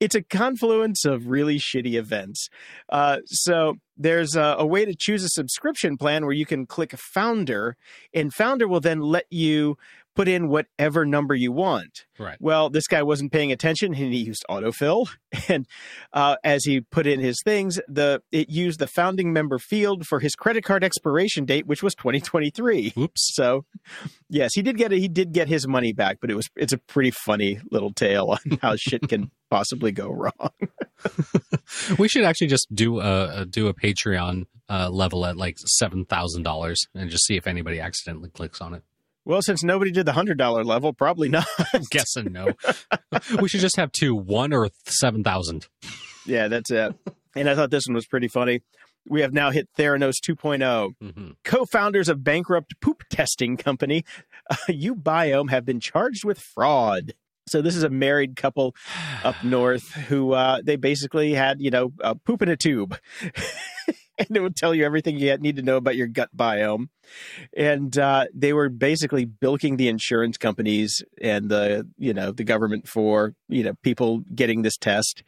[0.00, 2.48] it's a confluence of really shitty events.
[2.88, 6.92] Uh, so there's a, a way to choose a subscription plan where you can click
[6.96, 7.76] Founder,
[8.14, 9.76] and Founder will then let you
[10.16, 12.06] put in whatever number you want.
[12.18, 12.38] Right.
[12.40, 15.08] Well, this guy wasn't paying attention and he used autofill.
[15.48, 15.66] And
[16.14, 20.18] uh, as he put in his things, the it used the founding member field for
[20.18, 22.94] his credit card expiration date, which was 2023.
[22.96, 23.34] Oops.
[23.34, 23.66] So,
[24.30, 24.98] yes, he did get it.
[24.98, 28.28] He did get his money back, but it was it's a pretty funny little tale
[28.30, 30.32] on how shit can possibly go wrong.
[31.98, 36.44] We should actually just do a, do a Patreon uh, level at like seven thousand
[36.44, 38.82] dollars and just see if anybody accidentally clicks on it.
[39.26, 41.46] Well, since nobody did the hundred dollar level, probably not.
[41.74, 42.52] I'm guessing no.
[43.40, 45.66] we should just have two, one or seven thousand.
[46.24, 46.94] yeah, that's it.
[47.34, 48.62] And I thought this one was pretty funny.
[49.08, 50.90] We have now hit Theranos 2.0.
[51.02, 51.30] Mm-hmm.
[51.44, 54.04] co-founders of bankrupt poop testing company
[54.50, 57.12] uh, uBiome have been charged with fraud.
[57.48, 58.74] So this is a married couple
[59.22, 62.98] up north who uh, they basically had you know uh, poop in a tube,
[64.28, 66.88] and it would tell you everything you need to know about your gut biome.
[67.56, 72.88] And uh, they were basically bilking the insurance companies and the you know the government
[72.88, 75.22] for you know people getting this test.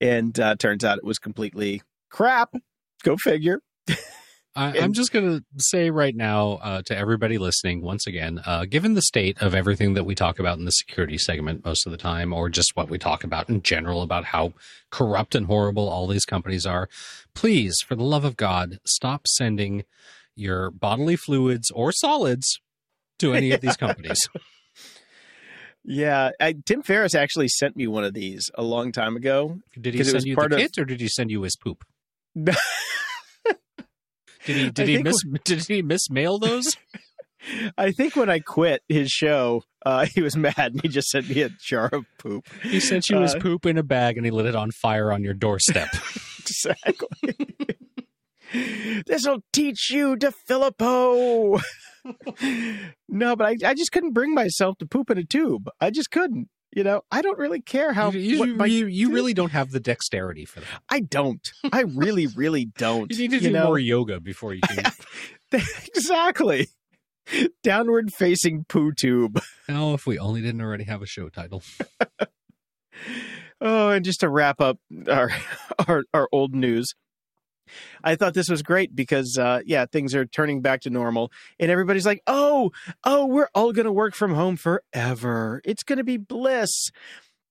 [0.00, 2.54] And uh, turns out it was completely crap.
[3.02, 3.60] Go figure.
[4.56, 8.64] I, I'm just going to say right now uh, to everybody listening, once again, uh,
[8.64, 11.92] given the state of everything that we talk about in the security segment most of
[11.92, 14.54] the time, or just what we talk about in general about how
[14.90, 16.88] corrupt and horrible all these companies are,
[17.34, 19.84] please, for the love of God, stop sending
[20.34, 22.58] your bodily fluids or solids
[23.18, 24.26] to any of these companies.
[25.88, 29.60] Yeah, I, Tim Ferriss actually sent me one of these a long time ago.
[29.80, 31.84] Did he send you the of- kit, or did he send you his poop?
[34.46, 34.66] Did he?
[34.66, 35.22] I Did he think miss?
[35.44, 36.76] Did he mismail those?
[37.78, 41.28] I think when I quit his show, uh, he was mad and he just sent
[41.28, 42.46] me a jar of poop.
[42.62, 45.12] He sent you his Uh, poop in a bag and he lit it on fire
[45.12, 45.88] on your doorstep.
[46.48, 47.34] Exactly.
[49.06, 51.58] This'll teach you to Filippo.
[53.08, 55.68] no, but I, I just couldn't bring myself to poop in a tube.
[55.80, 56.48] I just couldn't.
[56.76, 58.10] You know, I don't really care how.
[58.10, 60.82] you you, my- you, you really don't have the dexterity for that.
[60.90, 61.40] I don't.
[61.72, 63.10] I really, really don't.
[63.16, 63.64] You need to do know?
[63.64, 64.84] more yoga before you can.
[65.96, 66.68] exactly.
[67.62, 69.40] Downward facing poo tube.
[69.70, 71.62] oh, if we only didn't already have a show title.
[73.58, 74.78] Oh, and just to wrap up
[75.10, 75.30] our
[75.88, 76.94] our, our old news.
[78.02, 81.70] I thought this was great because uh yeah, things are turning back to normal and
[81.70, 82.72] everybody's like, "Oh,
[83.04, 85.60] oh, we're all going to work from home forever.
[85.64, 86.90] It's going to be bliss."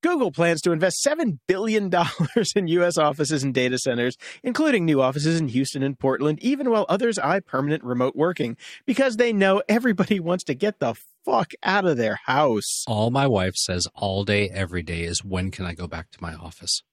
[0.05, 1.91] Google plans to invest $7 billion
[2.55, 2.95] in U.S.
[2.95, 7.39] offices and data centers, including new offices in Houston and Portland, even while others eye
[7.39, 10.93] permanent remote working, because they know everybody wants to get the
[11.25, 12.83] fuck out of their house.
[12.87, 16.21] All my wife says all day, every day is when can I go back to
[16.21, 16.83] my office?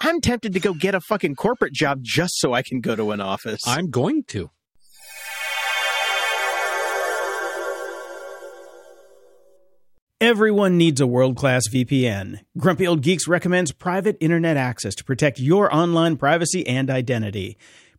[0.00, 3.10] I'm tempted to go get a fucking corporate job just so I can go to
[3.12, 3.60] an office.
[3.66, 4.50] I'm going to.
[10.20, 12.40] Everyone needs a world class VPN.
[12.56, 17.58] Grumpy Old Geeks recommends private internet access to protect your online privacy and identity.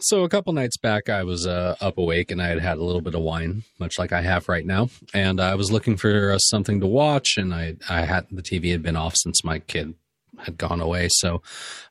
[0.00, 2.84] So a couple nights back, I was uh, up awake and I had had a
[2.84, 6.30] little bit of wine, much like I have right now, and I was looking for
[6.30, 7.36] uh, something to watch.
[7.36, 9.94] And I, I had the TV had been off since my kid
[10.44, 11.42] had gone away, so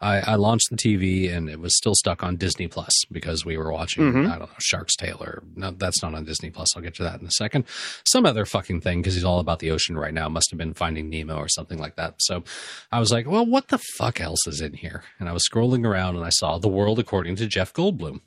[0.01, 3.57] I, I launched the TV and it was still stuck on Disney Plus because we
[3.57, 4.25] were watching Mhm.
[4.29, 6.75] I don't know Shark's Tale or no, that's not on Disney Plus.
[6.75, 7.65] I'll get to that in a second.
[8.05, 10.29] Some other fucking thing because he's all about the ocean right now.
[10.29, 12.15] Must have been Finding Nemo or something like that.
[12.19, 12.43] So
[12.91, 15.03] I was like, well, what the fuck else is in here?
[15.19, 18.21] And I was scrolling around and I saw The World According to Jeff Goldblum.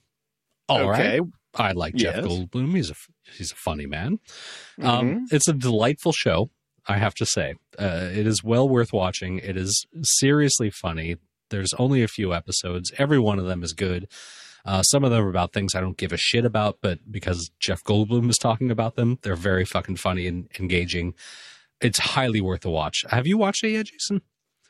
[0.68, 1.30] All right, Okay.
[1.56, 2.24] I like Jeff Yes.
[2.26, 2.76] Goldblum.
[2.76, 2.94] He's a
[3.36, 4.20] he's a funny man.
[4.78, 4.84] Mhm.
[4.86, 6.50] Um, it's a delightful show,
[6.86, 7.54] I have to say.
[7.78, 9.38] Uh, it is well worth watching.
[9.38, 11.16] It is seriously funny.
[11.50, 12.92] There's only a few episodes.
[12.98, 14.08] Every one of them is good.
[14.64, 17.50] Uh, some of them are about things I don't give a shit about, but because
[17.60, 21.14] Jeff Goldblum is talking about them, they're very fucking funny and engaging.
[21.80, 23.04] It's highly worth a watch.
[23.08, 24.20] Have you watched it yet, Jason?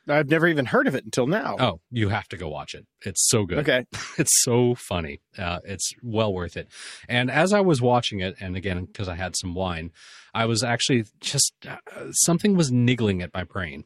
[0.09, 1.57] I've never even heard of it until now.
[1.59, 2.87] Oh, you have to go watch it.
[3.05, 3.59] It's so good.
[3.59, 3.87] Okay.
[4.19, 5.21] it's so funny.
[5.39, 6.69] Uh, it's well worth it.
[7.09, 9.93] And as I was watching it, and again because I had some wine,
[10.35, 11.77] I was actually just uh,
[12.13, 13.85] something was niggling at my brain,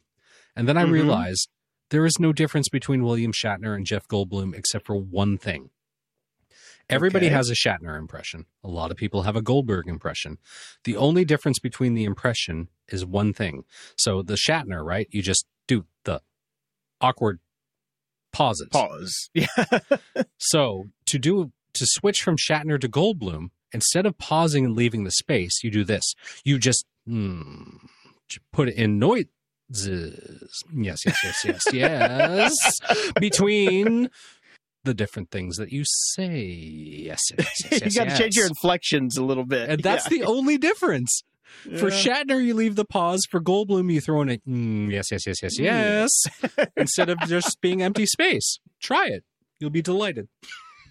[0.56, 0.90] and then I Mhm.
[0.92, 1.48] realized
[1.90, 5.70] there is no difference between William Shatner and Jeff Goldblum except for one thing.
[6.90, 7.34] Everybody Okay.
[7.34, 8.44] has a Shatner impression.
[8.62, 10.36] A lot of people have a Goldberg impression.
[10.84, 13.64] The only difference between the impression is one thing.
[13.96, 15.08] So the Shatner, right?
[15.10, 16.20] You just do the
[17.00, 17.40] awkward
[18.32, 18.68] pauses.
[18.70, 19.30] Pause.
[19.34, 19.46] Yeah.
[20.38, 25.10] So to do to switch from Shatner to Goldblum, instead of pausing and leaving the
[25.10, 26.14] space, you do this.
[26.44, 27.76] You just hmm,
[28.52, 29.28] put it in noises.
[29.70, 32.54] Yes, yes, yes, yes, yes.
[33.20, 34.08] Between
[34.84, 36.40] the different things that you say.
[36.44, 38.18] Yes, yes, yes, yes, you got to yes.
[38.18, 39.68] change your inflections a little bit.
[39.68, 40.18] And that's Yeah.
[40.18, 41.22] the only difference.
[41.78, 43.22] For Shatner, you leave the pause.
[43.30, 46.10] For Goldblum, you throw in a mm, yes, yes, yes, yes, yes,
[46.76, 48.58] instead of just being empty space.
[48.80, 49.24] Try it.
[49.60, 50.28] You'll be delighted.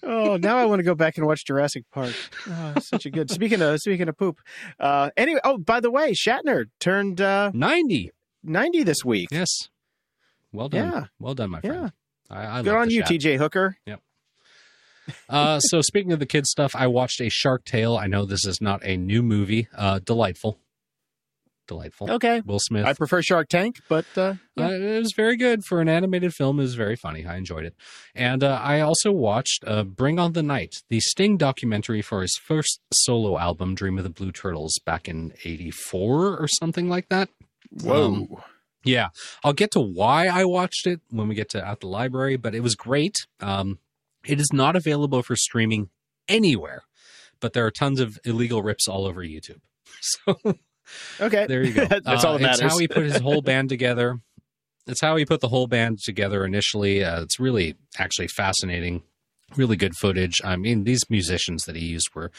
[0.06, 2.14] Oh, now I want to go back and watch Jurassic Park.
[2.50, 3.30] Oh, such a good.
[3.32, 4.40] Speaking of speaking of poop.
[4.80, 8.12] Uh, anyway, oh by the way, Shatner turned uh, 90.
[8.44, 9.30] ninety this week.
[9.32, 9.70] Yes.
[10.52, 10.92] Well done.
[10.92, 11.04] Yeah.
[11.20, 11.70] Well done, my Yeah.
[11.72, 11.92] friend.
[12.30, 13.10] I, I Good on you, Shat.
[13.12, 13.78] TJ Hooker.
[13.86, 14.02] Yep.
[15.30, 17.98] uh, so speaking of the kids stuff, I watched a Shark Tale.
[17.98, 19.68] I know this is not a new movie.
[19.76, 20.60] Uh, delightful.
[21.68, 22.12] Delightful.
[22.12, 22.86] Okay, Will Smith.
[22.86, 24.68] I prefer Shark Tank, but uh, yeah.
[24.68, 26.60] Uh, it was very good for an animated film.
[26.60, 27.26] It was very funny.
[27.26, 27.74] I enjoyed it,
[28.14, 32.38] and uh, I also watched uh, "Bring on the Night," the Sting documentary for his
[32.44, 37.30] first solo album, "Dream of the Blue Turtles," back in '84 or something like that.
[37.82, 38.06] whoa.
[38.06, 38.28] Um,
[38.86, 39.08] Yeah,
[39.46, 42.54] I'll get to why I watched it when we get to at the library, but
[42.54, 43.16] it was great.
[43.40, 43.80] Um,
[44.26, 45.90] it is not available for streaming
[46.28, 46.84] anywhere,
[47.40, 49.62] but there are tons of illegal rips all over YouTube.
[50.02, 50.56] So
[51.20, 51.46] Okay.
[51.48, 51.86] There you go.
[51.90, 52.72] That's Uh, all that It's matters.
[52.74, 54.20] how he put his whole band together.
[54.88, 57.04] It's how he put the whole band together initially.
[57.04, 59.04] Uh, it's really actually fascinating.
[59.56, 60.42] Really good footage.
[60.44, 62.32] I mean, these musicians that he used were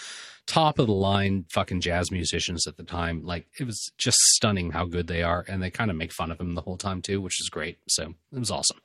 [0.47, 3.23] top of the line fucking jazz musicians at the time.
[3.25, 6.31] Like it was just stunning how good they are, and they kind of make fun
[6.33, 7.79] of him the whole time too, which is great.
[7.89, 8.79] So it was awesome.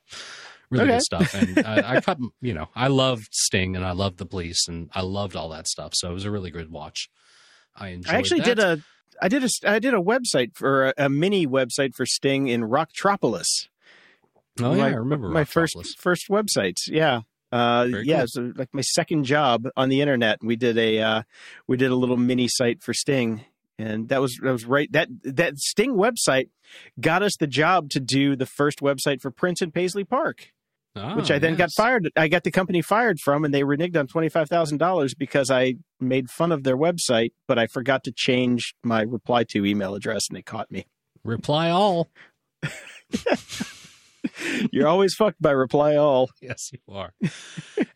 [0.70, 0.92] Really Okay.
[0.94, 1.34] good stuff.
[1.34, 4.88] And I, I cut, you know, I loved Sting and I loved the Police and
[4.94, 5.92] I loved all that stuff.
[5.96, 7.10] So it was a really good watch.
[7.74, 8.14] I enjoyed.
[8.14, 8.56] I actually that.
[8.56, 8.80] did a
[9.20, 12.62] I did a I did a website for a, a mini website for Sting in
[12.62, 13.68] Rocktropolis.
[14.60, 15.94] Oh my, yeah, I remember my Rocktropolis.
[15.96, 16.88] first first websites.
[16.88, 17.20] Yeah.
[17.52, 18.52] Uh, Very yeah, cool.
[18.54, 20.38] like my second job on the internet.
[20.40, 21.22] We did a uh,
[21.66, 23.44] we did a little mini site for Sting,
[23.78, 26.48] and that was that was right that that Sting website
[27.00, 30.52] got us the job to do the first website for Prince in Paisley Park,
[30.96, 32.10] Ah, which I then got fired.
[32.16, 35.50] I got the company fired from, and they reneged on twenty five thousand dollars because
[35.50, 39.94] I made fun of their website, but I forgot to change my reply to email
[39.94, 40.86] address, and they caught me.
[41.22, 42.10] Reply all.
[44.72, 46.30] You're always fucked by reply all.
[46.42, 47.12] Yes, you are.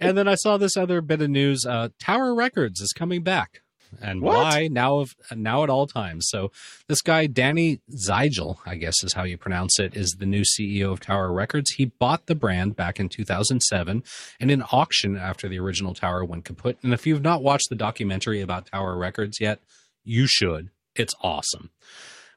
[0.01, 1.66] and then I saw this other bit of news.
[1.66, 3.61] Uh, Tower Records is coming back.
[4.03, 4.36] And What?
[4.36, 6.26] why now of now at all times.
[6.28, 6.51] So
[6.88, 10.92] this guy Danny Zeigel, I guess is how you pronounce it, is the new CEO
[10.92, 11.72] of Tower Records.
[11.72, 14.03] He bought the brand back in 2007
[14.40, 16.78] in an auction after the original Tower went kaput.
[16.82, 19.61] And if you've not watched the documentary about Tower Records yet,
[20.05, 20.70] you should.
[20.95, 21.70] It's awesome.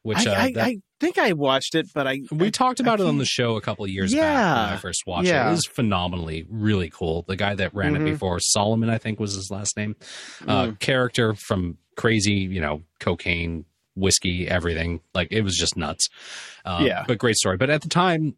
[0.04, 2.80] Which I, uh, I, that- I think I watched it, but I we I- talked
[2.80, 4.74] about I it on the show a couple of years back when Yeah.
[4.74, 5.32] I first watched it.
[5.32, 5.48] Yeah.
[5.48, 7.24] It was phenomenally really cool.
[7.28, 8.02] The guy that ran Mhm.
[8.08, 9.96] it before, Solomon, I think was his last name.
[10.48, 10.80] Uh, Mm.
[10.80, 15.02] character from crazy, you know, cocaine, whiskey, everything.
[15.14, 16.08] Like it was just nuts.
[16.66, 17.04] Uh, Yeah.
[17.08, 17.58] But great story.
[17.58, 18.36] But at the time,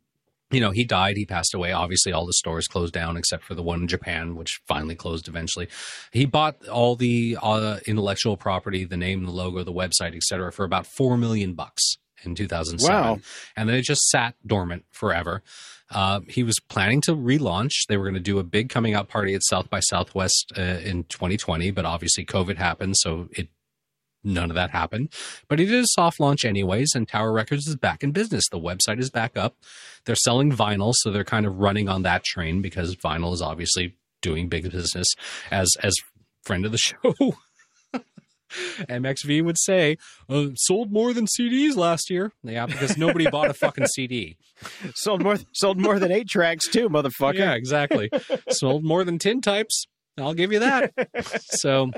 [0.52, 1.72] you know, he died, he passed away.
[1.74, 5.28] Obviously, all the stores closed down except for the one in Japan, which finally closed
[5.28, 5.68] eventually.
[6.12, 10.64] He bought all the uh, intellectual property, the name, the logo, the website, etc., for
[10.66, 12.94] about four million bucks in 2007.
[12.94, 13.20] Wow.
[13.56, 15.42] And then it just sat dormant forever.
[15.92, 17.88] Uh, he was planning to relaunch.
[17.88, 20.62] They were going to do a big coming out party at South by Southwest uh,
[20.62, 23.50] in 2020, but obviously COVID happened, so it
[24.24, 25.10] none of that happened.
[25.48, 28.44] But he did a soft launch anyways, and Tower Records is back in business.
[28.52, 29.56] The website is back up.
[30.06, 33.96] They're selling vinyl, so they're kind of running on that train because vinyl is obviously
[34.22, 35.08] doing big business.
[35.50, 35.96] As as
[36.44, 37.16] friend of the show.
[38.90, 39.98] MXV would say,
[40.30, 42.32] uh, sold more than CDs last year.
[42.44, 44.38] Yeah, because nobody bought a fucking CD.
[44.96, 47.36] sold more sold more than eight tracks too, motherfucker.
[47.36, 48.10] Yeah, exactly.
[48.50, 49.86] Sold more than tin types.
[50.18, 50.94] I'll give you that.
[51.42, 51.92] so,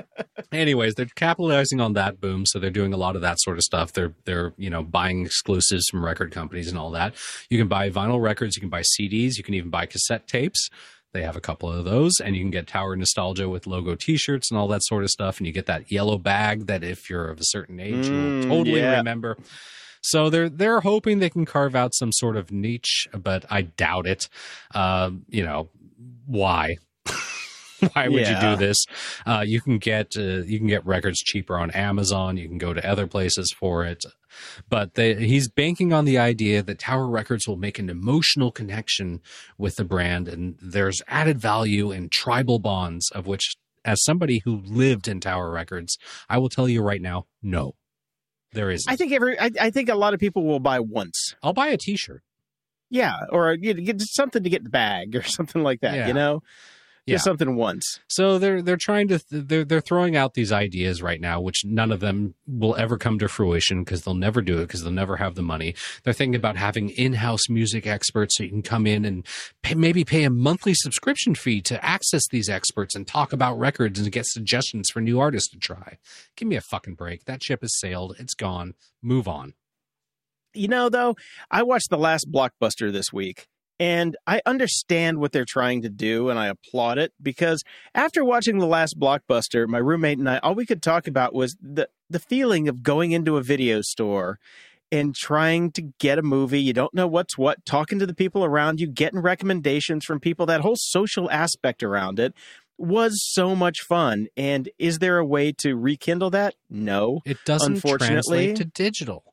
[0.52, 2.46] anyways, they're capitalizing on that boom.
[2.46, 3.92] So they're doing a lot of that sort of stuff.
[3.92, 7.14] They're they're you know buying exclusives from record companies and all that.
[7.50, 8.56] You can buy vinyl records.
[8.56, 9.36] You can buy CDs.
[9.36, 10.68] You can even buy cassette tapes.
[11.12, 14.50] They have a couple of those, and you can get Tower Nostalgia with logo T-shirts
[14.50, 15.38] and all that sort of stuff.
[15.38, 18.24] And you get that yellow bag that, if you're of a certain age, you Mm,
[18.24, 18.96] will totally yeah.
[18.98, 19.36] remember.
[20.00, 24.06] So they're they're hoping they can carve out some sort of niche, but I doubt
[24.06, 24.28] it.
[24.74, 25.68] Um, you know
[26.26, 26.76] why?
[27.92, 28.52] why would Yeah.
[28.52, 28.84] you do this?
[29.26, 32.36] Uh, you can get uh, you can get records cheaper on Amazon.
[32.36, 34.04] You can go to other places for it.
[34.68, 39.20] But they, he's banking on the idea that Tower Records will make an emotional connection
[39.58, 43.10] with the brand, and there's added value in tribal bonds.
[43.10, 43.54] Of which,
[43.84, 47.74] as somebody who lived in Tower Records, I will tell you right now, no,
[48.52, 48.90] there isn't.
[48.90, 51.34] I think every I, I think a lot of people will buy once.
[51.42, 52.22] I'll buy a T-shirt.
[52.90, 55.94] Yeah, or you know, get something to get the bag or something like that.
[55.94, 56.08] Yeah.
[56.08, 56.42] You know,
[57.06, 57.14] Yeah.
[57.14, 57.98] just something once.
[58.08, 61.90] So they're they're trying to they're they're throwing out these ideas right now, which none
[61.90, 65.16] of them will ever come to fruition because they'll never do it because they'll never
[65.16, 65.74] have the money.
[66.04, 69.26] They're thinking about having in-house music experts so you can come in and
[69.62, 73.98] pay, maybe pay a monthly subscription fee to access these experts and talk about records
[73.98, 75.98] and get suggestions for new artists to try.
[76.36, 77.24] Give me a fucking break.
[77.24, 78.14] That ship has sailed.
[78.20, 78.74] It's gone.
[79.02, 79.54] Move on.
[80.54, 81.16] You know, though,
[81.50, 83.48] I watched the last blockbuster this week.
[83.82, 87.64] And I understand what they're trying to do, and I applaud it because
[87.96, 91.56] after watching the last blockbuster, my roommate and I, all we could talk about was
[91.60, 94.38] the the feeling of going into a video store
[94.92, 96.60] and trying to get a movie.
[96.60, 100.46] You don't know what's what, talking to the people around you, getting recommendations from people.
[100.46, 102.34] That whole social aspect around it
[102.78, 104.28] was so much fun.
[104.36, 106.54] And is there a way to rekindle that?
[106.70, 107.20] No.
[107.24, 109.24] It doesn't Unfortunately- translate to digital.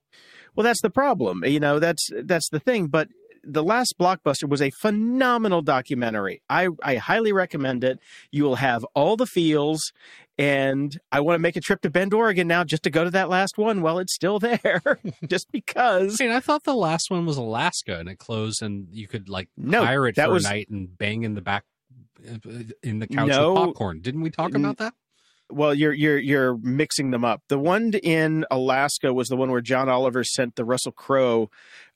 [0.55, 1.45] Well, that's the problem.
[1.45, 2.87] You know, that's that's the thing.
[2.87, 3.09] But
[3.43, 6.41] the last blockbuster was a phenomenal documentary.
[6.49, 7.99] I, I highly recommend it.
[8.31, 9.91] You will have all the feels,
[10.37, 13.11] and I want to make a trip to Bend, Oregon now just to go to
[13.11, 14.81] that last one while it's still there,
[15.27, 16.19] just because.
[16.21, 19.29] I mean, I thought the last one was Alaska and it closed, and you could
[19.29, 21.63] like No, hire it for was- a night and bang in the back
[22.27, 22.37] uh,
[22.83, 23.53] in the couch No.
[23.53, 24.01] with popcorn.
[24.01, 24.93] Didn't we talk about that?
[25.51, 27.41] Well, you're you're you're mixing them up.
[27.47, 31.49] The one in Alaska was the one where John Oliver sent the Russell Crowe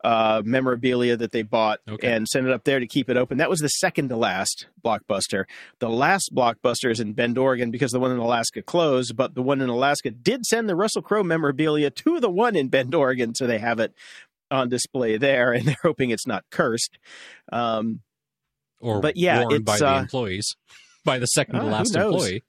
[0.04, 2.12] uh, memorabilia that they bought Okay.
[2.12, 3.38] and sent it up there to keep it open.
[3.38, 5.46] That was the second to last blockbuster.
[5.80, 9.16] The last blockbuster is in Bend, Oregon, because the one in Alaska closed.
[9.16, 12.68] But the one in Alaska did send the Russell Crowe memorabilia to the one in
[12.70, 13.94] Bend, Oregon, so they have it
[14.52, 16.98] on display there, and they're hoping it's not cursed.
[17.52, 18.02] Um,
[18.80, 20.56] Or But yeah, worn by it's, the uh, employees,
[21.06, 22.44] by the second to Ah, last employee.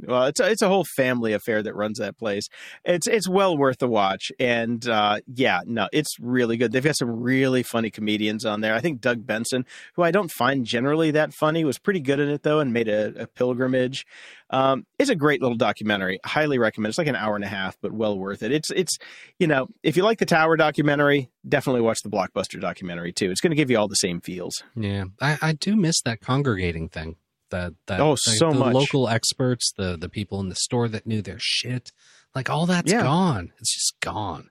[0.00, 2.48] Well, it's a, it's a whole family affair that runs that place.
[2.84, 6.72] It's it's well worth the watch, and uh, yeah, no, it's really good.
[6.72, 8.74] They've got some really funny comedians on there.
[8.74, 9.64] I think Doug Benson,
[9.94, 12.88] who I don't find generally that funny, was pretty good in it though, and made
[12.88, 14.04] a, a pilgrimage.
[14.50, 16.18] Um, it's a great little documentary.
[16.24, 16.90] Highly recommend.
[16.90, 18.52] It's like an hour and a half, but well worth it.
[18.52, 18.98] It's it's
[19.38, 23.30] you know if you like the Tower documentary, definitely watch the Blockbuster documentary too.
[23.30, 24.62] It's going to give you all the same feels.
[24.74, 27.16] Yeah, I, I do miss that congregating thing.
[27.54, 28.74] That that Oh, like, so the much.
[28.74, 31.92] local experts, the the people in the store that knew their shit,
[32.34, 33.02] like all that's Yeah.
[33.04, 33.52] gone.
[33.60, 34.50] It's just gone.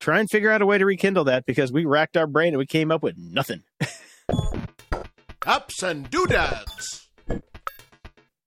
[0.00, 2.58] Try and figure out a way to rekindle that because we racked our brain and
[2.58, 3.62] we came up with nothing.
[5.46, 7.08] Ups and doodads.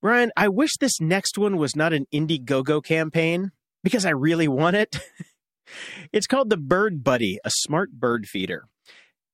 [0.02, 4.76] Ryan, I wish this next one was not an Indiegogo campaign because I really want
[4.76, 4.98] it.
[6.12, 8.66] it's called the Bird Buddy, a smart bird feeder.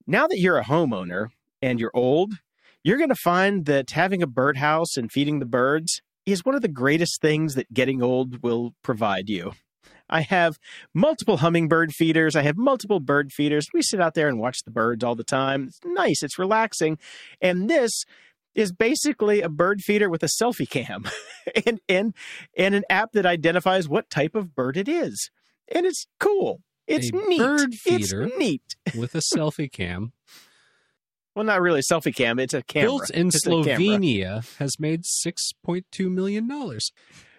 [0.05, 1.29] Now that you're a homeowner
[1.63, 2.33] and you're old,
[2.83, 6.61] you're going to find that having a birdhouse and feeding the birds is one of
[6.61, 9.53] the greatest things that getting old will provide you.
[10.09, 10.57] I have
[10.93, 12.35] multiple hummingbird feeders.
[12.35, 13.67] I have multiple bird feeders.
[13.73, 15.67] We sit out there and watch the birds all the time.
[15.69, 16.97] It's nice, it's relaxing.
[17.41, 18.03] And this
[18.53, 21.05] is basically a bird feeder with a selfie cam
[21.65, 22.13] and and
[22.57, 25.29] and an app that identifies what type of bird it is.
[25.73, 26.59] And it's cool.
[26.87, 27.39] It's A neat.
[27.39, 28.23] bird feeder.
[28.23, 28.75] It's neat.
[28.97, 30.11] With a selfie cam,
[31.35, 32.39] Well, not really a selfie cam.
[32.39, 32.87] It's a camera.
[32.89, 33.45] built in It's.
[33.45, 36.91] Slovenia, has made six point two million dollars.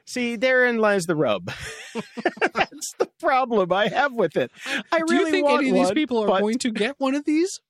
[0.06, 1.46] See, therein lies the rub.
[1.94, 4.50] That's the problem I have with it.
[4.90, 6.70] I really do really you think any of these one, people are but going to
[6.70, 7.60] get one of these?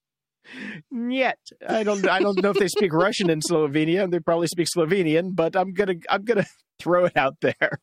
[0.91, 2.09] Yet, I don't.
[2.09, 4.11] I don't know if they speak Russian in Slovenia.
[4.11, 5.95] They probably speak Slovenian, but I'm gonna.
[6.09, 6.47] I'm gonna
[6.79, 7.81] throw it out there.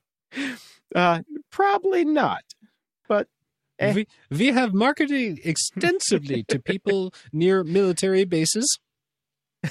[0.94, 1.22] Uh,
[1.52, 2.42] probably not.
[3.08, 3.28] But
[3.80, 3.93] Eh.
[3.93, 8.80] We, we have marketed extensively to people near military bases.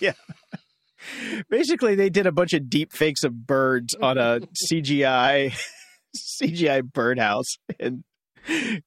[0.00, 0.12] yeah.
[1.48, 5.54] Basically, they did a bunch of deep fakes of birds on a CGI
[6.42, 8.04] CGI birdhouse and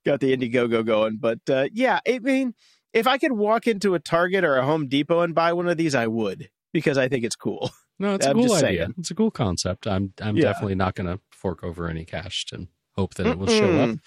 [0.05, 1.17] got the Indiegogo going.
[1.19, 2.53] But uh, yeah, I mean,
[2.93, 5.77] if I could walk into a Target or a Home Depot and buy one of
[5.77, 7.71] these, I would because I think it's cool.
[7.99, 8.59] No, it's I'm a cool idea.
[8.79, 8.95] saying.
[8.97, 9.85] It's a cool concept.
[9.87, 10.43] I'm I'm Yeah.
[10.45, 12.67] definitely not going to fork over any cash and
[13.01, 13.97] hope that it will show up.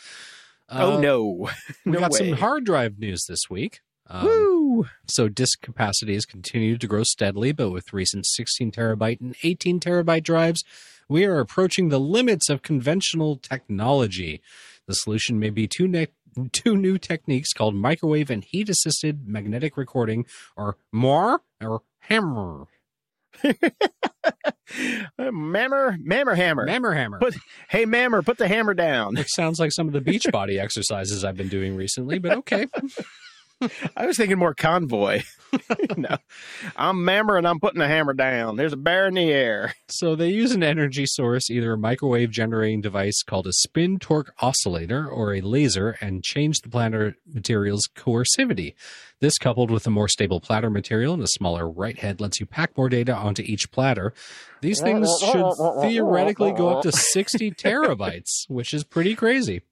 [0.71, 1.51] Oh Uh, no,
[1.85, 2.19] We no got way.
[2.31, 3.81] some hard drive news this week.
[4.09, 4.87] Um, Woo!
[5.09, 9.79] So disk capacity has continued to grow steadily, but with recent 16 terabyte and 18
[9.81, 10.65] terabyte drives,
[11.09, 14.41] we are approaching the limits of conventional technology.
[14.87, 16.09] The solution may be two, ne-
[16.53, 20.25] two new techniques called microwave and heat assisted magnetic recording,
[20.57, 22.67] or MAMR or HAMR.
[25.18, 26.64] Mammer, mammer, hammer.
[26.64, 27.18] Mammer hammer.
[27.18, 27.37] Put,
[27.68, 29.14] hey, mammer, put the hammer down.
[29.14, 32.66] Which sounds like some of the beach body exercises I've been doing recently, but okay.
[33.97, 35.22] I was thinking more convoy.
[35.97, 36.16] no,
[36.76, 38.57] I'm mammer and I'm putting the hammer down.
[38.57, 39.74] There's a bear in the air.
[39.89, 44.35] So they use an energy source, either a microwave generating device called a spin torque
[44.41, 48.74] oscillator or a laser, and change the platter material's coercivity.
[49.25, 52.45] This, coupled with a more stable platter material and a smaller write head, lets you
[52.45, 54.12] pack more data onto each platter.
[54.61, 55.51] These things should
[55.81, 59.62] theoretically go up to 60 terabytes, which is pretty crazy.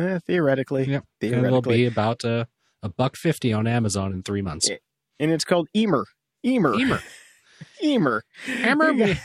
[0.00, 1.04] Eh, theoretically, Yep.
[1.20, 2.48] And it'll be about a,
[2.82, 4.68] a buck fifty on Amazon in three months.
[5.20, 6.04] And it's called Emer.
[6.44, 6.74] Emer.
[6.74, 7.00] Emer.
[7.84, 8.24] Emer.
[8.46, 9.16] Hammer me,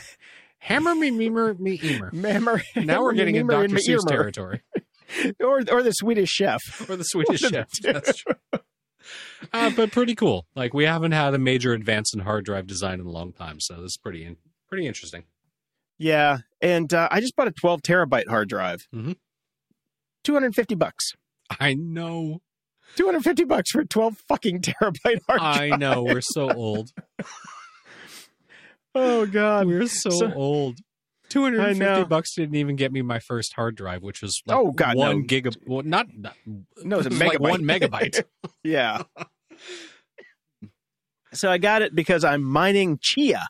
[0.58, 2.10] hammer me, memer me, emer.
[2.12, 2.62] Mammer.
[2.76, 3.74] Now we're getting in Dr.
[3.74, 4.62] Seuss territory.
[5.40, 6.60] or or the Swedish chef.
[6.88, 7.68] or the Swedish chef.
[7.82, 8.34] That's true.
[9.52, 10.46] Uh, but pretty cool.
[10.56, 13.60] Like we haven't had a major advance in hard drive design in a long time,
[13.60, 14.36] so this is pretty in,
[14.68, 15.24] pretty interesting.
[15.98, 18.86] Yeah, and uh, I just bought a 12 terabyte hard drive.
[18.94, 19.16] Mhm.
[20.24, 21.12] 250 bucks.
[21.58, 22.40] I know,
[22.96, 25.72] 250 bucks for a 12 fucking terabyte hard drive.
[25.72, 26.02] I know.
[26.04, 26.90] We're so old.
[28.94, 29.66] Oh god.
[29.66, 30.78] We're so, So- old.
[31.28, 34.42] Two hundred and fifty bucks didn't even get me my first hard drive, which was
[34.46, 35.24] like Oh, God, one no.
[35.24, 35.56] gigab.
[35.66, 36.34] Well, not, not
[36.82, 37.40] No, it's a it was like megabyte.
[37.40, 38.24] one megabyte.
[38.64, 39.02] Yeah.
[41.32, 43.46] so I got it because I'm mining Chia.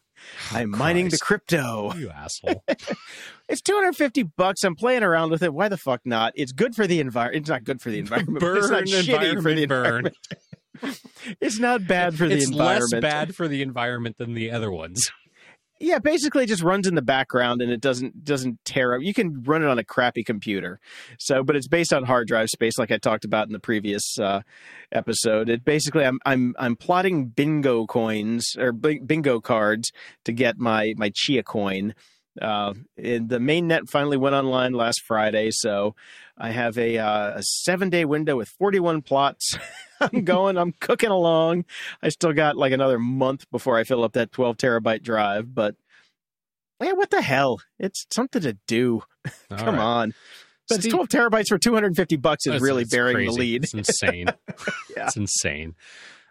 [0.53, 1.95] Oh, I'm mining the crypto.
[1.95, 2.65] you asshole.
[3.49, 4.63] It's 250 bucks.
[4.63, 5.55] I'm playing around with it.
[5.55, 6.35] Why the fuck not?
[6.37, 7.41] It's good for the environment.
[7.45, 8.41] It's not good for the environment.
[8.41, 9.07] but it's not Burn, shitty
[9.41, 9.87] for the environment, burn.
[9.87, 10.17] environment.
[11.41, 12.83] It's not bad for the it's environment.
[12.83, 15.11] It's less bad for the environment than the other ones.
[15.81, 19.03] Yeah, basically it just runs in the background and it doesn't doesn't tear up.
[19.03, 20.81] You can run it on a crappy computer.
[21.19, 24.19] So, but it's based on hard drive space, like I talked about in the previous
[24.19, 24.43] uh,
[24.91, 25.49] episode.
[25.49, 29.93] It basically I'm I'm I'm plotting bingo coins or bingo cards
[30.25, 31.95] to get my my Chia coin.
[32.41, 35.95] Uh, and the main net finally went online last Friday, so
[36.37, 39.59] I have a, uh, a seven day window with 41 plots.
[40.01, 41.65] I'm going, I'm cooking along.
[42.03, 45.75] I still got like another month before I fill up that 12 terabyte drive, but
[46.81, 47.61] yeah, what the hell?
[47.79, 49.03] It's something to do.
[49.51, 49.79] Come right.
[49.79, 50.15] on.
[50.69, 53.31] But Steve, 12 terabytes for 250 bucks is really bearing crazy.
[53.31, 53.65] the lead.
[53.65, 54.27] It's insane.
[54.97, 55.07] yeah.
[55.07, 55.75] It's insane.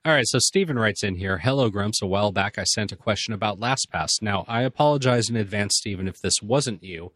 [0.06, 2.02] All right, so Stephen writes in here Hello, Grumps.
[2.02, 4.22] A while back, I sent a question about LastPass.
[4.22, 7.12] Now, I apologize in advance, Stephen, if this wasn't you.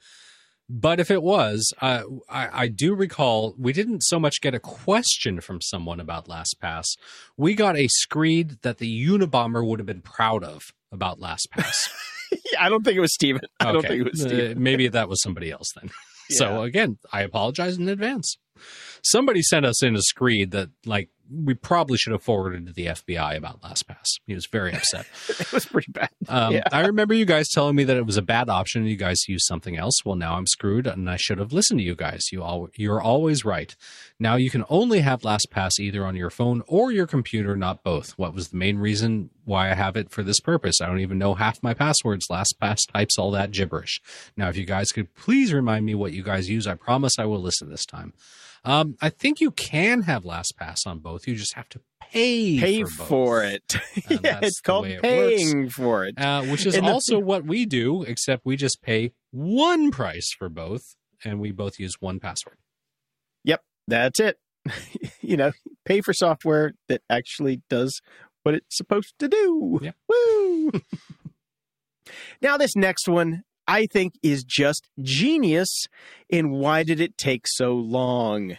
[0.74, 4.60] But if it was, uh, I, I, do recall we didn't so much get a
[4.60, 6.98] question from someone about LastPass.
[7.36, 11.90] We got a screed that the Unabomber would have been proud of about LastPass.
[12.60, 13.42] I don't think it was Steven.
[13.60, 13.74] I okay.
[13.74, 14.58] don't think it was Steven.
[14.58, 15.92] Uh, maybe that was somebody else then.
[16.30, 16.38] Yeah.
[16.38, 18.38] So again, I apologize in advance.
[19.04, 22.88] Somebody sent us in a screed that like we probably should have forwarded to the
[22.88, 24.20] FBI about LastPass.
[24.28, 25.06] He was very upset.
[25.30, 26.10] it was pretty bad.
[26.28, 26.64] Um, yeah.
[26.72, 29.28] I remember you guys telling me that it was a bad option and you guys
[29.28, 30.04] used something else.
[30.06, 32.22] Well, now I'm screwed and I should have listened to you guys.
[32.32, 33.76] You all, you're always right.
[34.20, 38.12] Now you can only have LastPass either on your phone or your computer, not both.
[38.18, 40.82] What was the main reason why I have it for this purpose?
[40.82, 42.28] I don't even know half my passwords.
[42.30, 44.02] LastPass types all that gibberish.
[44.36, 47.26] Now, if you guys could please remind me what you guys use, I promise I
[47.26, 48.14] will listen this time.
[48.64, 51.28] Um, I think you can have LastPass on both.
[51.28, 51.82] You just have to
[52.12, 53.64] pay pay for, for it.
[54.09, 55.74] yeah, it's called it paying works.
[55.74, 60.30] for it, uh, which is also what we do, except we just pay one price
[60.38, 62.57] for both, and we both use 1Password.
[63.45, 64.38] Yep, that's it.
[65.22, 65.51] you know,
[65.86, 68.01] pay for software that actually does
[68.43, 69.80] what it's supposed to do.
[69.82, 69.95] Yep.
[70.07, 70.72] Woo!
[72.41, 75.88] now, this next one I think is just genius
[76.30, 78.57] And why did it take so long?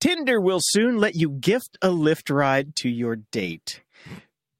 [0.00, 3.82] Tinder will soon let you gift a Lyft ride to your date,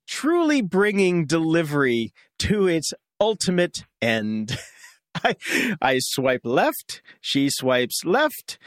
[0.09, 4.59] truly bringing delivery to its ultimate end.
[5.25, 5.37] I,
[5.81, 8.59] I swipe left, she swipes left,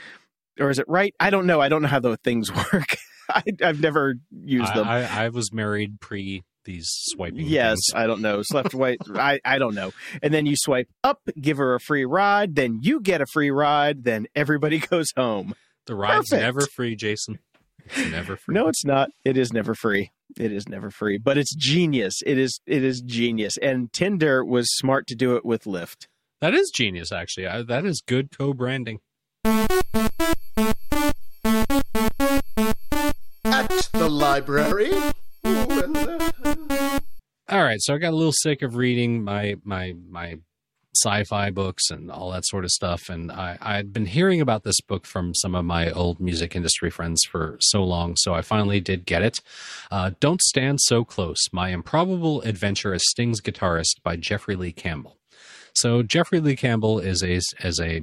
[0.60, 1.14] or is it right?
[1.20, 1.60] I don't know.
[1.60, 2.96] I don't know how those things work.
[3.30, 4.88] I, have never used them.
[4.88, 7.46] I, I, was married pre these swiping.
[7.48, 7.94] Yes, things.
[7.96, 8.42] I don't know.
[8.54, 8.98] Left, right.
[9.16, 9.92] I I don't know.
[10.22, 12.56] And then you swipe up, give her a free ride.
[12.56, 14.04] Then you get a free ride.
[14.04, 15.54] Then everybody goes home.
[15.88, 16.42] The ride's Perfect.
[16.44, 17.40] never free, Jason.
[17.86, 18.54] It's never free.
[18.54, 19.10] no, it's not.
[19.26, 20.12] It is never free.
[20.38, 21.18] It is never free.
[21.18, 22.22] But it's genius.
[22.26, 22.60] It is.
[22.66, 23.58] It is genius.
[23.58, 26.08] And Tinder was smart to do it with Lyft.
[26.40, 27.48] That is genius, actually.
[27.48, 29.00] I, that is good co-branding.
[33.44, 34.92] At the library.
[37.52, 40.38] All right, so I got a little sick of reading my my my
[40.96, 44.80] sci-fi books and all that sort of stuff, and I I'd been hearing about this
[44.80, 48.80] book from some of my old music industry friends for so long, so I finally
[48.80, 49.40] did get it.
[49.92, 55.18] Uh, Don't stand so close: My improbable adventure as Sting's guitarist by Jeffrey Lee Campbell.
[55.74, 58.02] So Jeffrey Lee Campbell is a as a,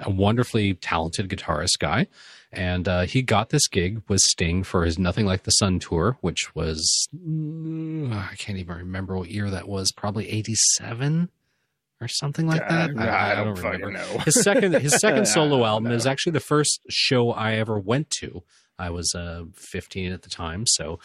[0.00, 2.08] a wonderfully talented guitarist guy,
[2.52, 6.18] and uh, he got this gig with Sting for his Nothing Like the Sun tour,
[6.20, 11.30] which was mm, I can't even remember what year that was, probably eighty seven
[12.00, 12.90] or something like that.
[12.96, 13.90] Uh, I, I, don't, don't remember.
[13.92, 14.18] Know.
[14.24, 18.42] his second his second solo album is actually the first show I ever went to.
[18.78, 20.98] I was uh, 15 at the time, so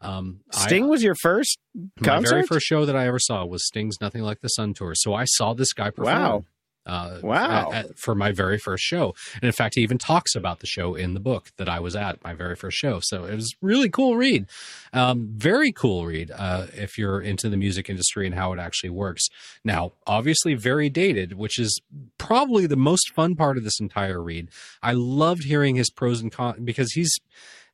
[0.00, 1.58] um, Sting I, was your first
[2.02, 2.22] concert?
[2.22, 4.94] My very first show that I ever saw was Sting's Nothing Like the Sun tour.
[4.94, 6.16] So I saw this guy perform.
[6.16, 6.44] Wow.
[6.86, 7.72] Uh, wow.
[7.72, 9.14] At, at, for my very first show.
[9.34, 11.96] And in fact, he even talks about the show in the book that I was
[11.96, 13.00] at, my very first show.
[13.02, 14.46] So it was really cool read.
[14.92, 18.90] Um, very cool read uh, if you're into the music industry and how it actually
[18.90, 19.26] works.
[19.64, 21.80] Now, obviously, very dated, which is
[22.18, 24.48] probably the most fun part of this entire read.
[24.82, 27.18] I loved hearing his pros and cons because he's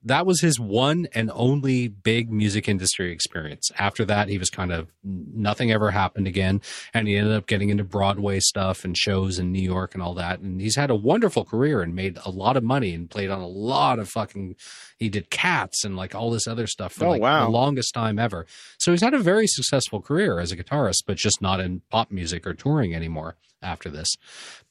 [0.04, 3.70] that was his one and only big music industry experience.
[3.78, 6.60] After that, he was kind of nothing ever happened again.
[6.92, 10.14] And he ended up getting into Broadway stuff and shows in New York and all
[10.14, 10.40] that.
[10.40, 13.40] And he's had a wonderful career and made a lot of money and played on
[13.40, 14.56] a lot of fucking,
[15.02, 17.44] he did cats and like all this other stuff for oh, like wow.
[17.44, 18.46] the longest time ever.
[18.78, 22.10] So he's had a very successful career as a guitarist, but just not in pop
[22.10, 24.08] music or touring anymore after this.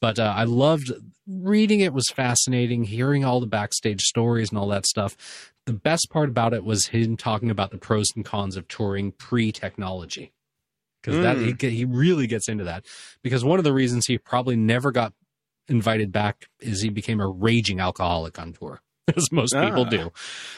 [0.00, 0.90] But uh, I loved
[1.26, 5.52] reading it was fascinating, hearing all the backstage stories and all that stuff.
[5.66, 9.12] The best part about it was him talking about the pros and cons of touring
[9.12, 10.32] pre-technology.
[11.02, 11.22] Because mm.
[11.22, 11.74] that he, hmm.
[11.74, 12.86] he really gets into that.
[13.22, 15.12] Because one of the reasons he probably never got
[15.68, 18.80] invited back is he became a raging alcoholic on tour
[19.16, 19.64] as most ah.
[19.64, 20.12] people do.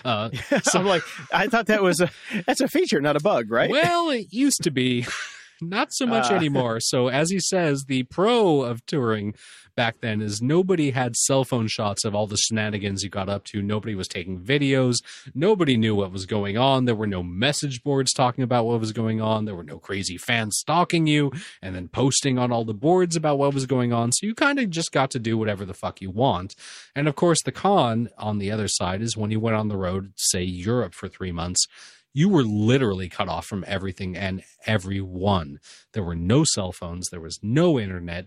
[0.04, 0.30] Uh,
[0.62, 2.10] so I'm like, I thought that was a
[2.46, 3.70] that's a feature, not a bug, right?
[3.70, 5.06] Well, it used to be.
[5.60, 6.80] Not so much Uh, anymore.
[6.80, 9.34] So, as he says, the pro of touring
[9.76, 13.42] back then is nobody had cell phone shots of all the shenanigans you got up
[13.44, 13.60] to.
[13.60, 14.96] Nobody was taking videos.
[15.34, 16.84] Nobody knew what was going on.
[16.84, 19.44] There were no message boards talking about what was going on.
[19.44, 23.38] There were no crazy fans stalking you and then posting on all the boards about
[23.38, 24.12] what was going on.
[24.12, 26.54] So, you kind of just got to do whatever the fuck you want.
[26.94, 29.76] And of course, the con on the other side is when you went on the
[29.76, 31.66] road, say Europe for three months
[32.14, 35.58] you were literally cut off from everything and everyone.
[35.92, 38.26] There were no cell phones, there was no internet.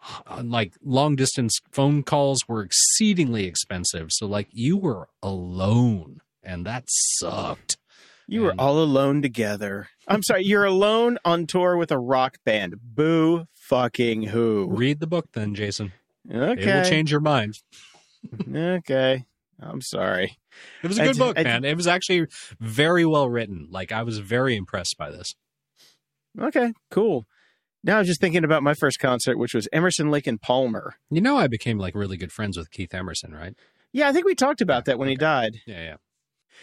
[0.42, 4.08] Like long distance phone calls were exceedingly expensive.
[4.12, 7.76] So, like, you were alone, and that sucked.
[8.28, 9.88] You were And- all alone together.
[10.06, 12.76] I'm sorry, you're alone on tour with a rock band.
[12.80, 14.68] Boo fucking who.
[14.70, 15.92] Read the book then, Jason.
[16.30, 16.62] Okay.
[16.62, 17.58] It will change your mind.
[18.54, 19.24] okay.
[19.60, 20.38] I'm sorry.
[20.82, 21.64] It was a good book, I man.
[21.64, 22.26] It was actually
[22.60, 23.68] very well written.
[23.70, 25.34] Like, I was very impressed by this.
[26.40, 27.24] Okay, cool.
[27.82, 30.96] Now I was just thinking about my first concert, which was Emerson, Lake and Palmer.
[31.10, 33.54] You know, I became like really good friends with Keith Emerson, right?
[33.92, 35.60] Yeah, I think we talked about that when he died.
[35.66, 35.96] Yeah, yeah.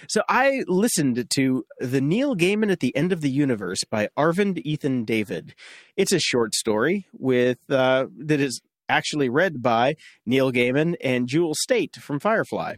[0.10, 4.60] So I listened to The Neil Gaiman at the End of the Universe by Arvind
[4.66, 5.56] Ethan David.
[5.96, 11.54] It's a short story with uh, that is actually read by Neil Gaiman and Jewel
[11.56, 12.76] Staite from Firefly.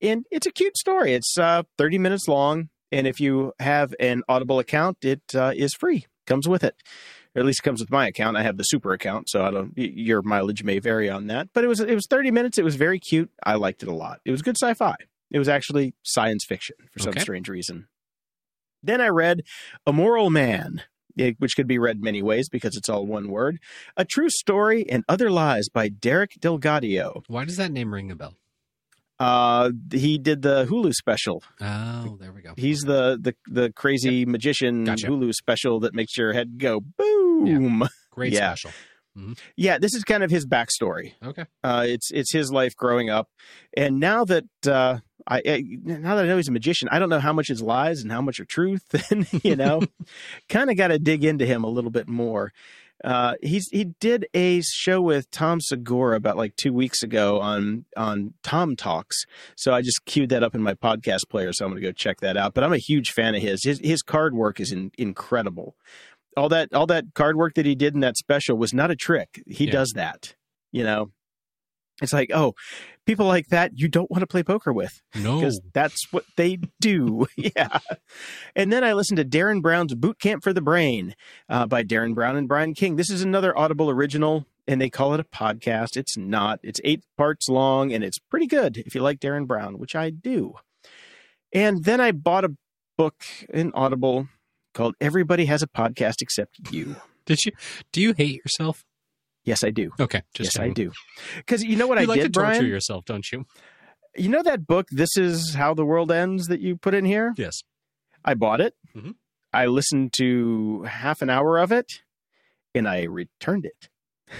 [0.00, 1.14] And it's a cute story.
[1.14, 2.68] It's uh, 30 minutes long.
[2.92, 6.76] And if you have an Audible account, it uh, is free, comes with it.
[7.34, 8.36] Or at least it comes with my account.
[8.36, 9.72] I have the super account, so I don't.
[9.76, 12.58] Your mileage may vary on that, but it was it was thirty minutes.
[12.58, 13.28] It was very cute.
[13.42, 14.20] I liked it a lot.
[14.24, 14.94] It was good sci-fi.
[15.32, 17.20] It was actually science fiction for some Okay.
[17.20, 17.88] strange reason.
[18.84, 19.42] Then I read
[19.88, 20.82] Amoralman,
[21.18, 23.58] eh, which could be read many ways because it's all one word.
[23.96, 27.22] A True Story and Other Lies by Derek DelGaudio.
[27.28, 28.34] Why does that name ring a bell?
[29.18, 31.42] Uh, he did the Hulu special.
[31.60, 32.54] Oh, there we go.
[32.56, 35.06] He's the the the crazy magician Gotcha.
[35.06, 37.88] Hulu special that makes your head go boom.
[38.10, 38.54] Great yeah.
[38.54, 38.72] special.
[39.56, 41.12] Yeah, this is kind of his backstory.
[41.24, 41.44] Okay.
[41.62, 43.28] Uh, it's it's his life growing up,
[43.76, 47.08] and now that uh, I, I now that I know he's a magician, I don't
[47.08, 49.80] know how much is lies and how much are truth, and you know,
[50.48, 52.52] kind of got to dig into him a little bit more.
[53.02, 57.84] Uh, he's he did a show with Tom Segura about like two weeks ago on
[57.96, 59.24] on Tom Talks,
[59.56, 61.92] so I just queued that up in my podcast player, so I'm going to go
[61.92, 62.54] check that out.
[62.54, 63.64] But I'm a huge fan of his.
[63.64, 65.74] His his card work is in, incredible.
[66.36, 68.96] All that all that card work that he did in that special was not a
[68.96, 69.42] trick.
[69.46, 69.72] He Yeah.
[69.72, 70.34] does that,
[70.72, 71.10] you know.
[72.02, 72.54] It's like, oh,
[73.06, 75.36] people like that you don't want to play poker with No.
[75.36, 77.26] because that's what they do.
[77.36, 77.78] yeah.
[78.56, 81.14] And then I listened to Derren Brown's Boot Camp for the Brain
[81.48, 82.96] uh, by Derren Brown and Brian King.
[82.96, 85.96] This is another Audible original, and they call it a podcast.
[85.96, 86.58] It's not.
[86.64, 90.10] It's eight parts long, and it's pretty good if you like Derren Brown, which I
[90.10, 90.54] do.
[91.52, 92.56] And then I bought a
[92.98, 94.28] book in Audible
[94.72, 96.96] called Everybody Has a Podcast Except You.
[97.26, 97.52] Did you?
[97.92, 98.84] Do you hate yourself?
[99.44, 99.90] Yes, I do.
[100.00, 100.90] Okay, just yes, I do.
[101.36, 102.66] Because you know what you I like did, to torture Brian?
[102.66, 103.44] yourself, don't you?
[104.16, 107.34] You know that book, This Is How the World Ends, that you put in here?
[107.36, 107.60] Yes.
[108.24, 108.74] I bought it.
[108.96, 109.14] Mhm.
[109.52, 111.86] I listened to half an hour of it
[112.74, 113.88] and I returned it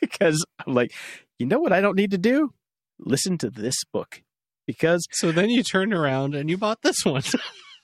[0.00, 0.92] because I'm like,
[1.38, 2.52] you know what I don't need to do?
[2.98, 4.22] Listen to this book
[4.66, 7.22] because, So then you turned around and you bought this one.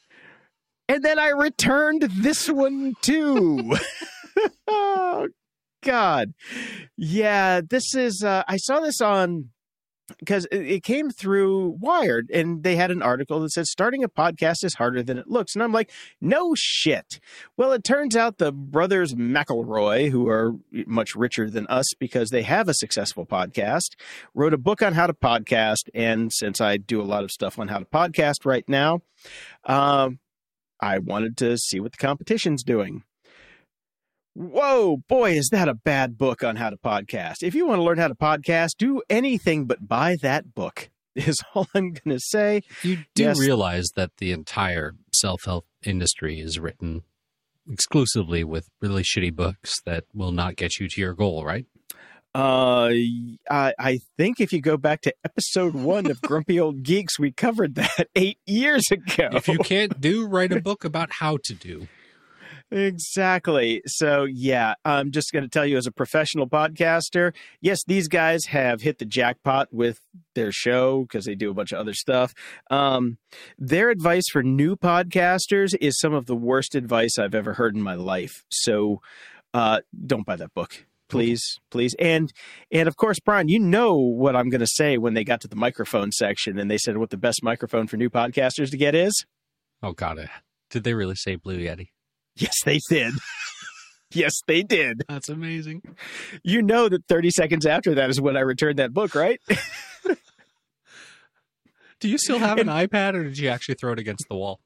[0.88, 3.76] and then I returned this one too.
[4.68, 5.28] oh,
[5.87, 6.34] God.
[6.97, 9.51] Yeah, this is, uh, I saw this on
[10.18, 14.62] because it, came through Wired and they had an article that said starting a podcast
[14.62, 15.55] is harder than it looks.
[15.55, 17.18] And I'm like, no shit.
[17.57, 20.53] Well, it turns out the brothers McElroy, who are
[20.87, 23.97] much richer than us because they have a successful podcast,
[24.34, 25.89] wrote a book on how to podcast.
[25.95, 29.01] And since I do a lot of stuff on how to podcast right now,
[29.64, 30.20] um,
[30.80, 33.03] I wanted to see what the competition's doing.
[34.39, 37.37] Whoa, boy, is that a bad book on how to podcast.
[37.43, 41.43] If you want to learn how to podcast, do anything but buy that book, is
[41.55, 42.61] all I'm going to say.
[42.82, 43.39] You do Yes.
[43.41, 47.03] realize that the entire self help industry is written
[47.66, 51.64] exclusively with really shitty books that will not get you to your goal, right?
[52.34, 52.91] Uh,
[53.51, 57.32] I, I think if you go back to episode one of Grumpy Old Geeks, we
[57.32, 59.30] covered that eight years ago.
[59.32, 61.89] If you can't do, write a book about how to do.
[62.70, 63.80] Exactly.
[63.86, 68.46] So, yeah, I'm just going to tell you as a professional podcaster, yes, these guys
[68.46, 70.00] have hit the jackpot with
[70.34, 72.34] their show because they do a bunch of other stuff.
[72.70, 73.18] Um,
[73.56, 77.82] their advice for new podcasters is some of the worst advice I've ever heard in
[77.82, 78.44] my life.
[78.50, 79.00] So,
[79.54, 80.86] uh, don't buy that book.
[81.08, 82.32] Please, please, and
[82.72, 85.48] and of course, Brian, you know what I'm going to say when they got to
[85.48, 88.96] the microphone section and they said what the best microphone for new podcasters to get
[88.96, 89.24] is.
[89.84, 90.28] Oh, God.
[90.68, 91.90] Did they really say Blue Yeti?
[92.37, 93.14] Yes, they did.
[94.12, 95.03] Yes, they did.
[95.09, 95.82] That's amazing.
[96.45, 99.41] You know that 30 seconds after that is when I returned that book, right?
[102.01, 104.61] Do you still have an iPad, or did you actually throw it against the wall?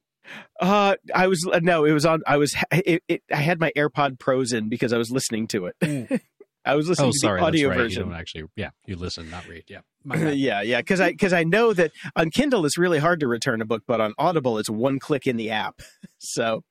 [0.60, 2.22] Uh, I was no, it was on.
[2.26, 2.54] I was.
[2.72, 6.22] It, it, I had my AirPod Pros in because I was listening to it.
[6.64, 7.78] I was listening oh, to sorry, the audio right.
[7.78, 8.04] version.
[8.04, 9.64] You don't actually, yeah, you listen, not read.
[9.68, 9.80] Yeah,
[10.32, 13.60] yeah, yeah, because I because I know that on Kindle it's really hard to return
[13.60, 15.80] a book, but on Audible it's one click in the app.
[16.22, 16.64] So,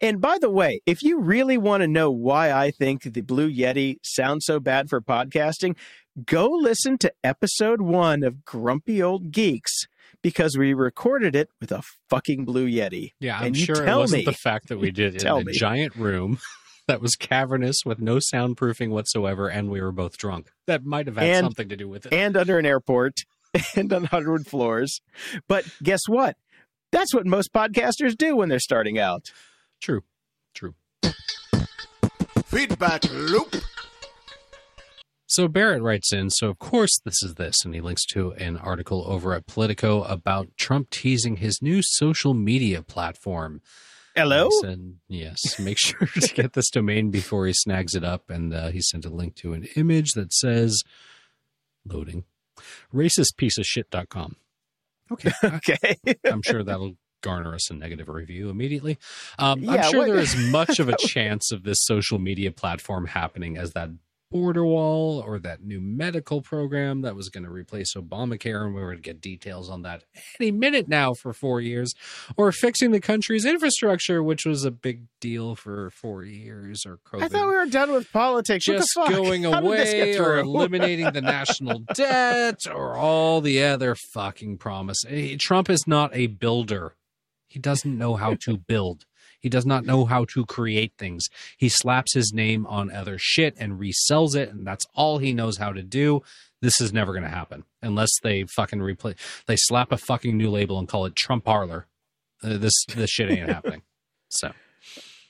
[0.00, 3.52] and by the way, if you really want to know why I think the Blue
[3.52, 5.76] Yeti sounds so bad for podcasting,
[6.24, 9.86] go listen to episode one of Grumpy Old Geeks
[10.22, 13.12] because we recorded it with a fucking Blue Yeti.
[13.20, 13.38] yeah.
[13.38, 14.24] I'm and you sure it wasn't me.
[14.24, 15.52] the fact that we did it in a me.
[15.52, 16.38] giant room
[16.86, 20.50] that was cavernous with no soundproofing whatsoever, and we were both drunk.
[20.66, 22.12] That might have had And- something to do with it.
[22.12, 23.24] and under an airport
[23.76, 25.00] and on hardwood floors.
[25.48, 26.36] But guess what?
[26.92, 29.32] That's what most podcasters do when they're starting out.
[29.82, 30.02] True,
[30.54, 30.74] true.
[32.46, 33.56] Feedback loop.
[35.28, 38.56] So Barrett writes in, so of course this is this, and he links to an
[38.56, 43.60] article over at Politico about Trump teasing his new social media platform.
[44.16, 44.48] Hello?
[44.48, 48.30] He said, yes, make sure to get this domain before he snags it up.
[48.30, 50.82] And uh, he sent a link to an image that says,
[51.84, 52.24] loading,
[52.92, 54.36] racist piece of racistpieceofshit.com.
[55.12, 55.30] Okay.
[55.42, 56.14] I, Okay.
[56.24, 58.98] I'm sure that'll garner us a negative review immediately.
[59.38, 62.50] Um, Yeah, I'm sure what- there is much of a chance of this social media
[62.52, 63.90] platform happening as that
[64.30, 68.80] border wall or that new medical program that was going to replace Obamacare, and we
[68.80, 70.04] were going to get details on that
[70.40, 71.94] any minute now for four years,
[72.36, 77.22] or fixing the country's infrastructure, which was a big deal for four years, or COVID
[77.22, 78.66] I thought we were done with politics.
[78.66, 79.10] What the just fuck?
[79.10, 83.94] going How did this get away or eliminating the national debt or all the other
[83.94, 85.04] fucking promise.
[85.08, 86.94] Eh, Trump is not a builder.
[87.48, 89.06] He doesn't know how to build.
[89.40, 91.26] He does not know how to create things.
[91.56, 95.58] He slaps his name on other shit and resells it, and that's all he knows
[95.58, 96.22] how to do.
[96.62, 99.16] This is never going to happen unless they fucking replace.
[99.46, 101.86] They slap a fucking new label and call it Trump Parler.
[102.42, 103.82] Uh, this this shit ain't happening.
[104.28, 104.50] So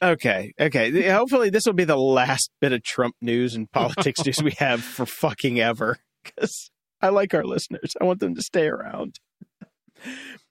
[0.03, 1.09] Okay, okay.
[1.11, 4.83] Hopefully, this will be the last bit of Trump news and politics news we have
[4.83, 5.99] for fucking ever.
[6.23, 7.95] Because I like our listeners.
[8.01, 9.19] I want them to stay around.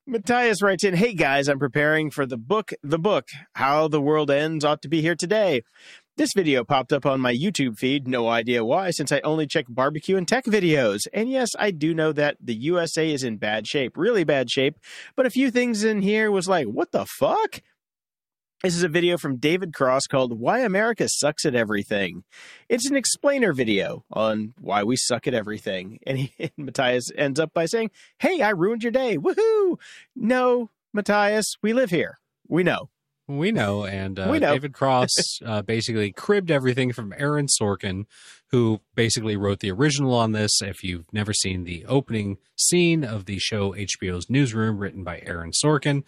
[0.08, 4.30] Matthias writes in, Hey guys, I'm preparing for the book, The Book, How the World
[4.30, 5.64] Ends Ought to Be Here Today.
[6.16, 9.66] This video popped up on my YouTube feed, no idea why, since I only check
[9.68, 11.08] barbecue and tech videos.
[11.12, 14.78] And yes, I do know that the USA is in bad shape, really bad shape,
[15.16, 17.62] but a few things in here was like, what the fuck?
[18.64, 22.24] This is a video from David Cross called Why America Sucks at Everything.
[22.70, 26.00] It's an explainer video on why we suck at everything.
[26.08, 29.18] And, he, and Matthias ends up by saying, Hey, I ruined your day.
[29.18, 29.78] Woohoo!
[30.16, 32.18] No, Matthias, we live here.
[32.48, 32.90] We know.
[33.28, 34.54] We know, and uh, We know.
[34.54, 35.10] David Cross
[35.46, 38.06] uh, basically cribbed everything from Aaron Sorkin,
[38.52, 40.62] who basically wrote the original on this.
[40.62, 45.52] If you've never seen the opening scene of the show HBO's Newsroom, written by Aaron
[45.52, 46.04] Sorkin,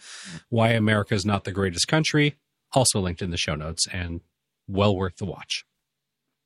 [0.48, 2.36] Why America is Not the Greatest Country,
[2.72, 4.20] also linked in the show notes, and
[4.68, 5.64] well worth the watch.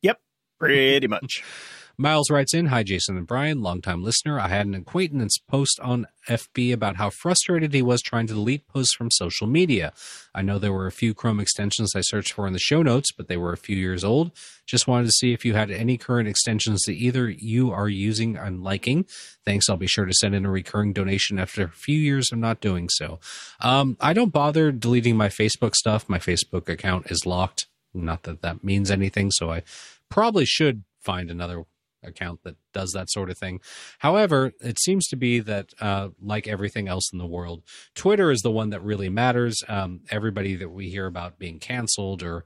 [0.01, 0.21] Yep,
[0.59, 1.45] pretty much.
[1.99, 4.41] Miles writes in, Hi, Jason and Brian, longtime listener.
[4.41, 8.67] I had an acquaintance post on FB about how frustrated he was trying to delete
[8.67, 9.93] posts from social media.
[10.35, 13.13] I know there were a few Chrome extensions I searched for in the show notes,
[13.13, 14.31] but they were a few years old.
[14.67, 18.37] Just wanted to see if you had any current extensions that either you are using
[18.37, 19.05] and liking.
[19.45, 19.69] Thanks.
[19.69, 22.61] I'll be sure to send in a recurring donation after a few years of not
[22.61, 23.21] doing so.
[23.61, 26.09] Um, I don't bother deleting my Facebook stuff.
[26.09, 27.67] My Facebook account is locked.
[27.95, 29.63] Not that that means anything, so I
[30.09, 31.65] probably should find another
[32.03, 33.61] account that does that sort of thing.
[33.99, 37.63] However, it seems to be that, uh, like everything else in the world,
[37.95, 39.57] Twitter is the one that really matters.
[39.69, 42.45] Um, everybody that we hear about being canceled or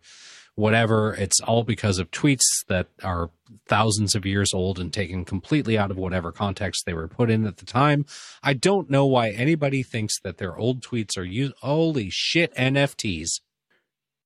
[0.56, 3.30] whatever, it's all because of tweets that are
[3.68, 7.46] thousands of years old and taken completely out of whatever context they were put in
[7.46, 8.06] at the time.
[8.42, 11.54] I don't know why anybody thinks that their old tweets are used.
[11.60, 13.40] Holy shit, NFTs.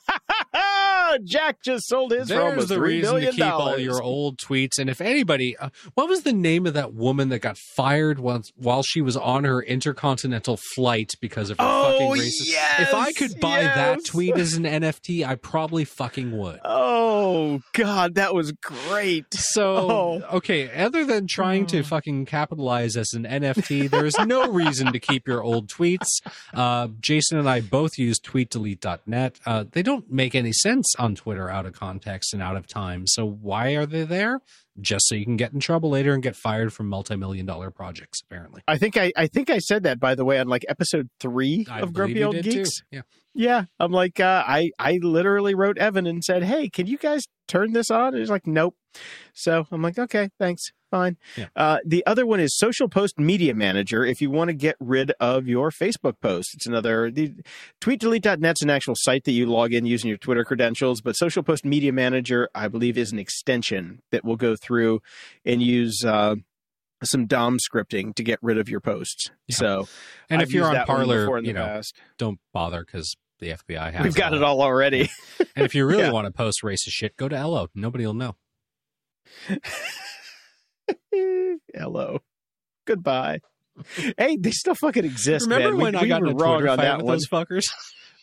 [1.24, 3.30] Jack just sold his for There's almost the $3 reason billion.
[3.32, 4.78] to keep all your old tweets.
[4.78, 8.52] And if anybody, uh, what was the name of that woman that got fired once
[8.56, 12.46] while she was on her intercontinental flight because of her Oh, fucking racist?
[12.46, 16.60] yes, if I could buy that tweet as an NFT, I probably fucking would.
[16.64, 19.26] Oh, God, that was great.
[19.32, 20.22] So Oh.
[20.38, 24.98] okay, other than trying to fucking capitalize as an NFT, there is no reason to
[24.98, 26.06] keep your old tweets.
[26.54, 29.40] Uh, Jason and I both use tweetdelete.net.
[29.46, 33.06] Uh, they don't make any sense on Twitter out of context and out of time.
[33.06, 34.40] So why are they there?
[34.78, 38.20] Just so you can get in trouble later and get fired from multi-million dollar projects,
[38.20, 38.62] apparently.
[38.68, 41.66] I think I, I think I said that by the way on like episode three
[41.70, 42.80] I of Grumpy Old Geeks.
[42.80, 42.86] too.
[42.90, 43.02] Yeah.
[43.36, 47.24] Yeah, I'm like, uh, I I literally wrote Evan and said, "Hey, can you guys
[47.46, 48.76] turn this on?" And he's like, "Nope."
[49.34, 51.48] So I'm like, "Okay, thanks, fine." Yeah.
[51.54, 54.06] Uh, the other one is Social Post Media Manager.
[54.06, 57.10] If you want to get rid of your Facebook posts, it's another.
[57.10, 57.34] The
[57.82, 61.66] TweetDelete.net's an actual site that you log in using your Twitter credentials, but Social Post
[61.66, 65.00] Media Manager, I believe, is an extension that will go through
[65.44, 66.02] and use.
[66.04, 66.36] Uh,
[67.04, 69.30] some DOM scripting to get rid of your posts.
[69.48, 69.56] Yeah.
[69.56, 69.88] So,
[70.30, 71.94] And I've if you're on Parler, one Parler, before in the you know, past.
[72.16, 75.10] don't bother because the FBI has we've got it all already.
[75.54, 76.10] And if you really Yeah.
[76.12, 77.68] want to post racist shit, go to Ello.
[77.74, 78.36] Nobody will know.
[81.74, 82.20] Hello.
[82.86, 83.40] Goodbye.
[84.16, 85.46] Hey, they still fucking exist.
[85.46, 85.76] Remember man.
[85.76, 87.14] We- when I we got were wrong Twitter on that with one.
[87.14, 87.64] those fuckers?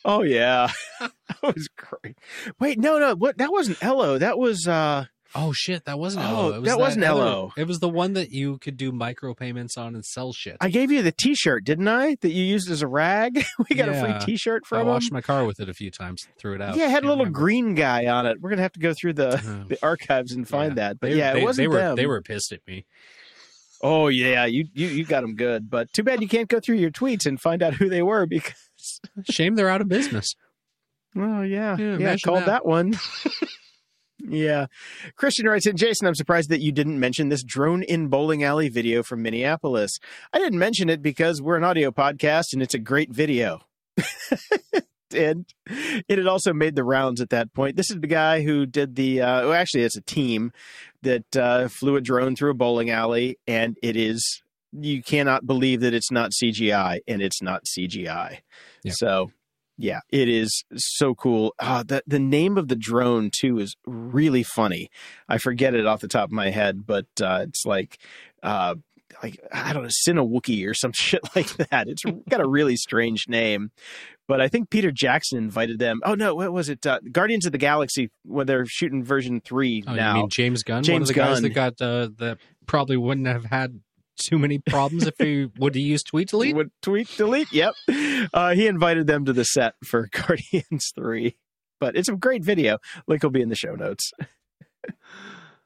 [0.06, 1.12] Oh yeah, that
[1.42, 2.18] was great.
[2.60, 3.38] Wait, no, no, what?
[3.38, 4.18] That wasn't Ello.
[4.18, 5.06] That was uh
[5.36, 6.60] Oh shit, that wasn't Oh, Ello.
[6.62, 7.54] Was that wasn't other- Ello.
[7.58, 10.58] It was the one that you could do micropayments on and sell shit.
[10.62, 12.16] I gave you the T-shirt, didn't I?
[12.22, 13.44] That you used as a rag.
[13.70, 14.88] we got a free T-shirt I from him.
[14.88, 16.76] washed my car with it a few times, threw it out.
[16.76, 17.40] Yeah, it had a little remember.
[17.40, 18.40] green guy on it.
[18.42, 19.66] We're gonna have to go through the, Oh.
[19.70, 20.90] the archives and find Yeah.
[20.90, 21.00] that.
[21.00, 21.96] But They- yeah, it they, wasn't they were them.
[21.96, 22.86] they were pissed at me.
[23.82, 25.70] Oh yeah, you you you got them good.
[25.70, 28.26] But too bad you can't go through your tweets and find out who they were
[28.26, 28.54] because.
[29.30, 30.36] Shame they're out of business.
[31.16, 32.46] Oh yeah, Yeah, yeah, called that.
[32.48, 32.98] that, one.
[34.28, 34.68] yeah,
[35.16, 35.76] Christian writes in.
[35.76, 40.00] Jason, I'm surprised that you didn't mention this drone in bowling alley video from Minneapolis.
[40.32, 43.62] I didn't mention it because we're an audio podcast and it's a great video.
[45.14, 47.76] and it had also made the rounds at that point.
[47.76, 49.22] This is the guy who did the.
[49.22, 50.52] Uh, well, actually, it's a team
[51.02, 54.42] that uh, flew a drone through a bowling alley, and it is.
[54.72, 58.40] You cannot believe that it's not CGI, and it's not CGI.
[58.84, 58.94] Yeah.
[58.96, 59.32] So
[59.78, 61.54] yeah, it is so cool.
[61.60, 64.90] Uh, the the name of the drone too is really funny.
[65.28, 67.98] I forget it off the top of my head, but uh, it's like
[68.44, 68.76] uh,
[69.24, 71.88] like I don't know, Sinawookie or some shit like that.
[71.88, 73.72] It's got a really strange name.
[74.26, 76.00] But I think Peter Jackson invited them.
[76.06, 76.86] Oh no, what was it?
[76.86, 80.14] Uh, Guardians of the Galaxy when they're shooting version three Oh, now.
[80.16, 80.76] you mean James Gunn?
[80.76, 81.44] one of James the guys Gunn.
[81.44, 83.82] that got uh, that probably wouldn't have had
[84.18, 86.56] too many problems if he would have used tweet delete.
[86.56, 87.52] Would tweet delete.
[87.52, 87.74] Yep.
[88.34, 91.38] Uh, he invited them to the set for Guardians 3.
[91.80, 92.78] But it's a great video.
[93.08, 94.12] Link will be in the show notes.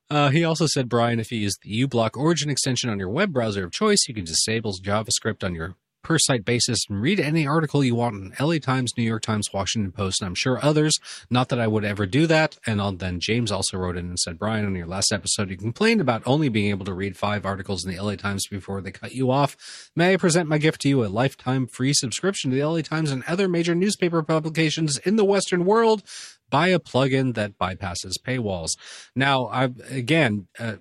[0.09, 3.33] Uh, he also said, Brian, if you use the uBlock Origin extension on your web
[3.33, 7.45] browser of choice, you can disable JavaScript on your per site basis and read any
[7.45, 10.97] article you want in LA Times, New York Times, Washington Post, and I'm sure others.
[11.29, 12.57] Not that I would ever do that.
[12.65, 15.57] And on- then James also wrote in and said, Brian, on your last episode, you
[15.57, 18.91] complained about only being able to read five articles in the LA Times before they
[18.91, 19.89] cut you off.
[19.95, 23.11] May I present my gift to you a lifetime free subscription to the LA Times
[23.11, 26.03] and other major newspaper publications in the Western world?
[26.49, 28.77] Buy a plugin that bypasses paywalls.
[29.15, 30.77] Now, I again, uh,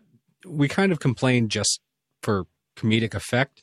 [0.46, 1.80] we kind of complained just
[2.22, 2.46] for
[2.76, 3.62] comedic effect.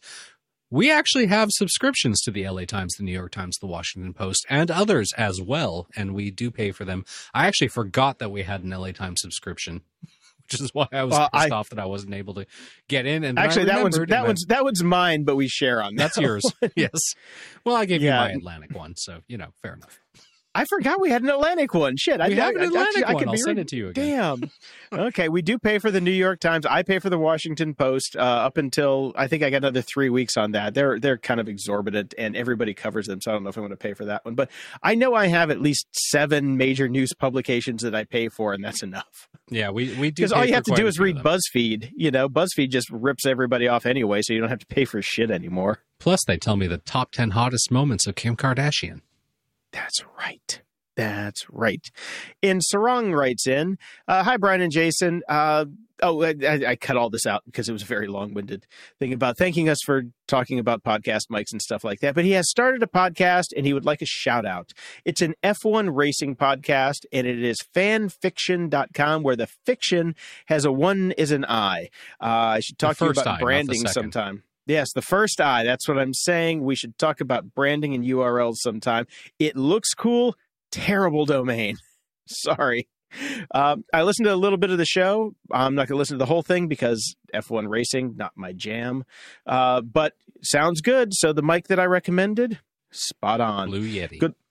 [0.73, 4.43] We actually have subscriptions to the LA Times, the New York Times, the Washington Post,
[4.49, 7.05] and others as well, and we do pay for them.
[7.31, 9.81] I actually forgot that we had an LA Times subscription,
[10.49, 12.47] which is why I was Well, pissed I- off that I wasn't able to
[12.87, 13.23] get in.
[13.23, 16.21] And Actually, that one's that one's that one's mine, but we share on that's that
[16.23, 16.41] yours.
[16.59, 16.71] one.
[16.75, 16.99] yes.
[17.63, 18.23] Well, I gave Yeah.
[18.23, 19.99] you my Atlantic one, so you know, fair enough.
[20.55, 21.95] I forgot we had an Atlantic one.
[21.97, 23.23] Shit, I We have an I, Atlantic actually, I one.
[23.23, 24.07] could I'll send it to you again.
[24.09, 24.51] Damn.
[25.07, 26.65] okay, we do pay for the New York Times.
[26.65, 30.09] I pay for the Washington Post uh, up until I think I got another three
[30.09, 30.73] weeks on that.
[30.75, 33.19] They're they're kind of exorbitant, and everybody covers them.
[33.21, 34.49] So I don't know if I want to pay for that one, but
[34.83, 38.63] I know I have at least seven major news publications that I pay for, and
[38.63, 39.27] that's enough.
[39.49, 41.17] Yeah, we we do Because all you have to do is read.
[41.17, 41.91] BuzzFeed.
[41.95, 45.01] You know, BuzzFeed just rips everybody off anyway, so you don't have to pay for
[45.01, 45.79] shit anymore.
[45.99, 49.01] Plus, they tell me the top ten hottest moments of Kim Kardashian.
[49.73, 50.61] That's right.
[50.95, 51.89] That's right.
[52.41, 55.23] And Sarong writes in, uh, "Hi Brian and Jason.
[55.27, 55.65] Uh,
[56.03, 56.35] oh, I,
[56.67, 58.67] I cut all this out because it was a very long-winded
[58.99, 62.13] thing about thanking us for talking about podcast mics and stuff like that.
[62.13, 64.71] But he has started a podcast and he would like a shout out.
[65.03, 70.15] It's an F1 racing podcast and it is fanfiction.com where the fiction
[70.47, 71.89] has a one is an I.
[72.21, 74.43] Uh, I should talk to you about the branding sometime.
[74.65, 75.63] Yes, the first eye.
[75.63, 76.63] That's what I'm saying.
[76.63, 79.05] We should talk about branding and URLs sometime.
[79.39, 80.35] It looks cool.
[80.71, 81.77] Terrible domain.
[82.27, 82.87] Sorry.
[83.53, 85.35] Um, I listened to a little bit of the show.
[85.51, 89.03] I'm not going to listen to the whole thing because F1 racing, not my jam.
[89.45, 91.09] Uh, but sounds good.
[91.13, 92.59] So the mic that I recommended,
[92.91, 93.69] spot on.
[93.69, 94.19] Blue Yeti.
[94.19, 94.35] Good.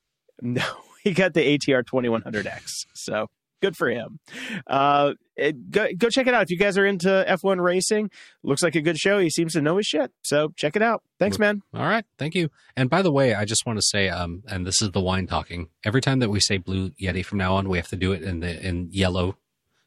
[0.44, 0.64] No,
[1.04, 2.62] he got the ATR 2100X.
[2.94, 3.28] So
[3.62, 4.18] good for him.
[4.66, 6.42] Uh, it, go, go check it out.
[6.42, 8.10] If you guys are into F1 racing,
[8.42, 9.18] looks like a good show.
[9.18, 10.10] He seems to know his shit.
[10.22, 11.02] So check it out.
[11.18, 11.62] Thanks, man.
[11.72, 12.50] All right, thank you.
[12.76, 15.26] And by the way, I just want to say, um, and this is the wine
[15.26, 15.68] talking.
[15.84, 18.22] Every time that we say Blue Yeti from now on, we have to do it
[18.22, 19.38] in the in yellow.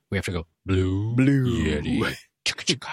[0.10, 1.64] We have to go Blue Blue.
[1.64, 2.16] Yeti.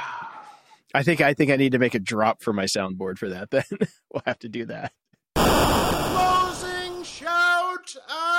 [0.95, 3.51] I think I think I need to make a drop for my soundboard for that.
[3.51, 3.65] Then
[4.13, 4.93] we'll have to do that.
[5.35, 8.32] Closing shout Shout out!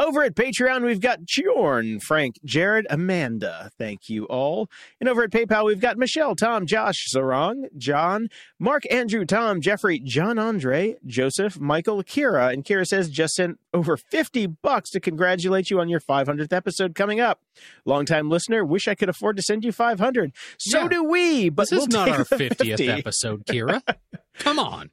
[0.00, 3.70] Over at Patreon, we've got Jorn, Frank, Jared, Amanda.
[3.76, 4.70] Thank you all.
[4.98, 10.00] And over at PayPal, we've got Michelle, Tom, Josh, Sarong, John, Mark, Andrew, Tom, Jeffrey,
[10.00, 12.50] John Andre, Joseph, Michael, Kira.
[12.50, 16.94] And Kira says just sent over 50 bucks to congratulate you on your 500th episode
[16.94, 17.40] coming up.
[17.84, 20.32] Longtime listener, wish I could afford to send you 500.
[20.58, 20.88] So Yeah.
[20.88, 22.88] do we, but this we'll is not our 50th 50.
[22.88, 23.82] episode, Kira.
[24.38, 24.88] Come on.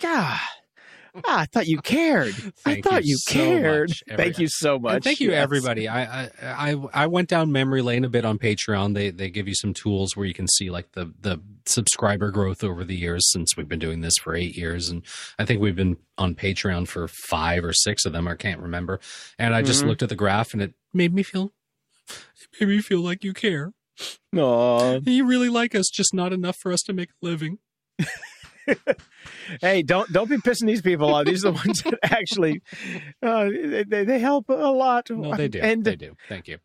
[0.00, 0.38] God.
[1.26, 2.34] Ah, I thought you cared.
[2.66, 3.88] I thought you you, so cared.
[3.90, 4.94] much, Thank you so much.
[4.94, 5.42] And thank you, Yes.
[5.44, 5.86] everybody.
[5.86, 8.94] I, I I I went down memory lane a bit on Patreon.
[8.94, 12.64] They they give you some tools where you can see like the the subscriber growth
[12.64, 15.02] over the years since we've been doing this for eight years, and
[15.38, 18.26] I think we've been on Patreon for five or six of them.
[18.26, 18.98] I can't remember.
[19.38, 19.86] And I just Mhm.
[19.88, 21.52] looked at the graph, and it made me feel
[22.08, 23.72] it made me feel like you care.
[24.32, 27.58] No, You really like us, just not enough for us to make a living.
[29.60, 31.24] hey, don't don't be pissing these people off.
[31.26, 32.62] These are the ones that actually
[33.22, 33.48] uh,
[33.86, 35.10] they, they help a lot.
[35.10, 35.60] No, they do.
[35.60, 36.16] And they do.
[36.28, 36.58] Thank you.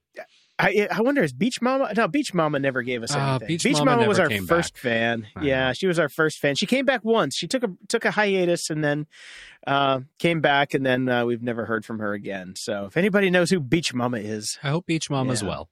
[0.62, 1.94] I I wonder is Beach Mama?
[1.96, 3.58] No, Beach Mama never gave us Ah, anything.
[3.72, 4.82] Beach Mama was our first back.
[4.82, 5.28] fan.
[5.42, 6.56] Yeah, she was our first fan.
[6.56, 7.36] She came back once.
[7.38, 9.08] She took a took a hiatus and then
[9.66, 12.56] uh, came back, and then uh, we've never heard from her again.
[12.58, 15.48] So if anybody knows who Beach Mama is, I hope Beach Mom as Yeah.
[15.48, 15.70] well.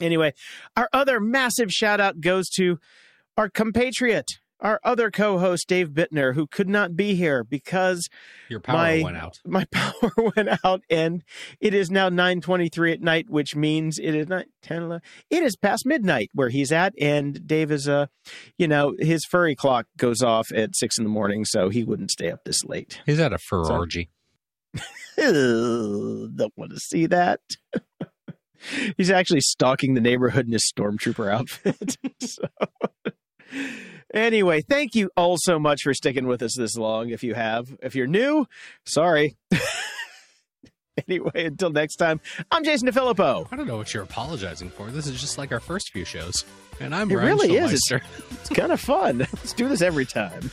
[0.00, 0.32] Anyway,
[0.76, 2.78] our other massive shout out goes to
[3.36, 8.08] our compatriot, our other co host, Dave Bittner, who could not be here because
[8.48, 9.38] Your power My- went out.
[9.46, 11.22] my power went out and
[11.60, 15.56] it is now 9.23 at night, which means it is not 10, 11, it is
[15.56, 16.94] past midnight where he's at.
[17.00, 18.06] And Dave is, uh,
[18.58, 22.10] you know, his furry clock goes off at six in the morning, so he wouldn't
[22.10, 23.00] stay up this late.
[23.06, 24.10] He's at a fur So- orgy.
[25.16, 27.40] Don't want to see that.
[28.96, 31.96] He's actually stalking the neighborhood in his stormtrooper outfit.
[32.22, 32.42] so,
[34.12, 37.10] anyway, thank you all so much for sticking with us this long.
[37.10, 38.46] If you have, if you're new,
[38.84, 39.36] sorry.
[41.08, 43.48] anyway, until next time, I'm Jason DeFilippo.
[43.50, 44.90] I don't know what you're apologizing for.
[44.90, 46.44] This is just like our first few shows.
[46.80, 47.72] And I'm It Brian really is.
[47.72, 49.18] It's, it's kind of fun.
[49.18, 50.50] Let's do this every time.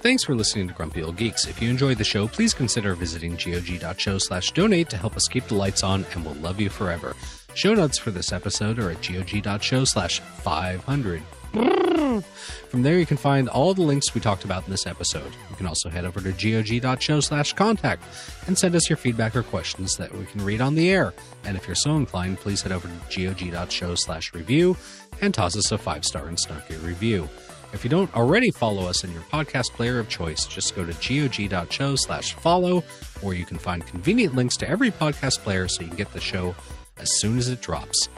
[0.00, 1.46] Thanks for listening to Grumpy Old Geeks.
[1.46, 5.46] If you enjoyed the show, please consider visiting gog.show slash donate to help us keep
[5.46, 7.14] the lights on, and we'll love you forever.
[7.54, 11.22] Show notes for this episode are at gog.show slash 500.
[11.52, 15.30] From there, you can find all the links we talked about in this episode.
[15.50, 18.02] You can also head over to gog.show slash contact
[18.46, 21.12] and send us your feedback or questions that we can read on the air.
[21.44, 24.76] And if you're so inclined, please head over to gog.show slash review
[25.20, 27.28] and toss us a five star and snarky review.
[27.72, 30.92] If you don't already follow us in your podcast player of choice, just go to
[30.92, 32.80] gog.show slash follow,
[33.22, 36.20] where you can find convenient links to every podcast player so you can get the
[36.20, 36.54] show
[36.98, 38.08] as soon as it drops.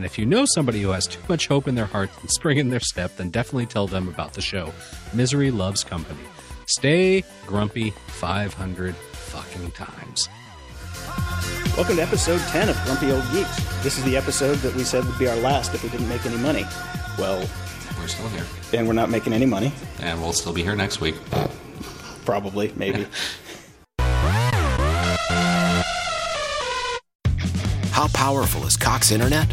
[0.00, 2.56] And if you know somebody who has too much hope in their heart and spring
[2.56, 4.72] in their step, then definitely tell them about the show.
[5.12, 6.22] Misery loves company.
[6.64, 10.26] Stay grumpy 500 fucking times.
[11.76, 13.54] Welcome to episode 10 of Grumpy Old Geeks.
[13.82, 16.24] This is the episode that we said would be our last if we didn't make
[16.24, 16.64] any money.
[17.18, 17.46] Well,
[17.98, 18.46] We're still here.
[18.72, 19.70] and we're not making any money.
[20.00, 21.16] And we'll still be here next week.
[22.24, 23.06] Probably, maybe.
[27.92, 29.52] How powerful is Cox Internet?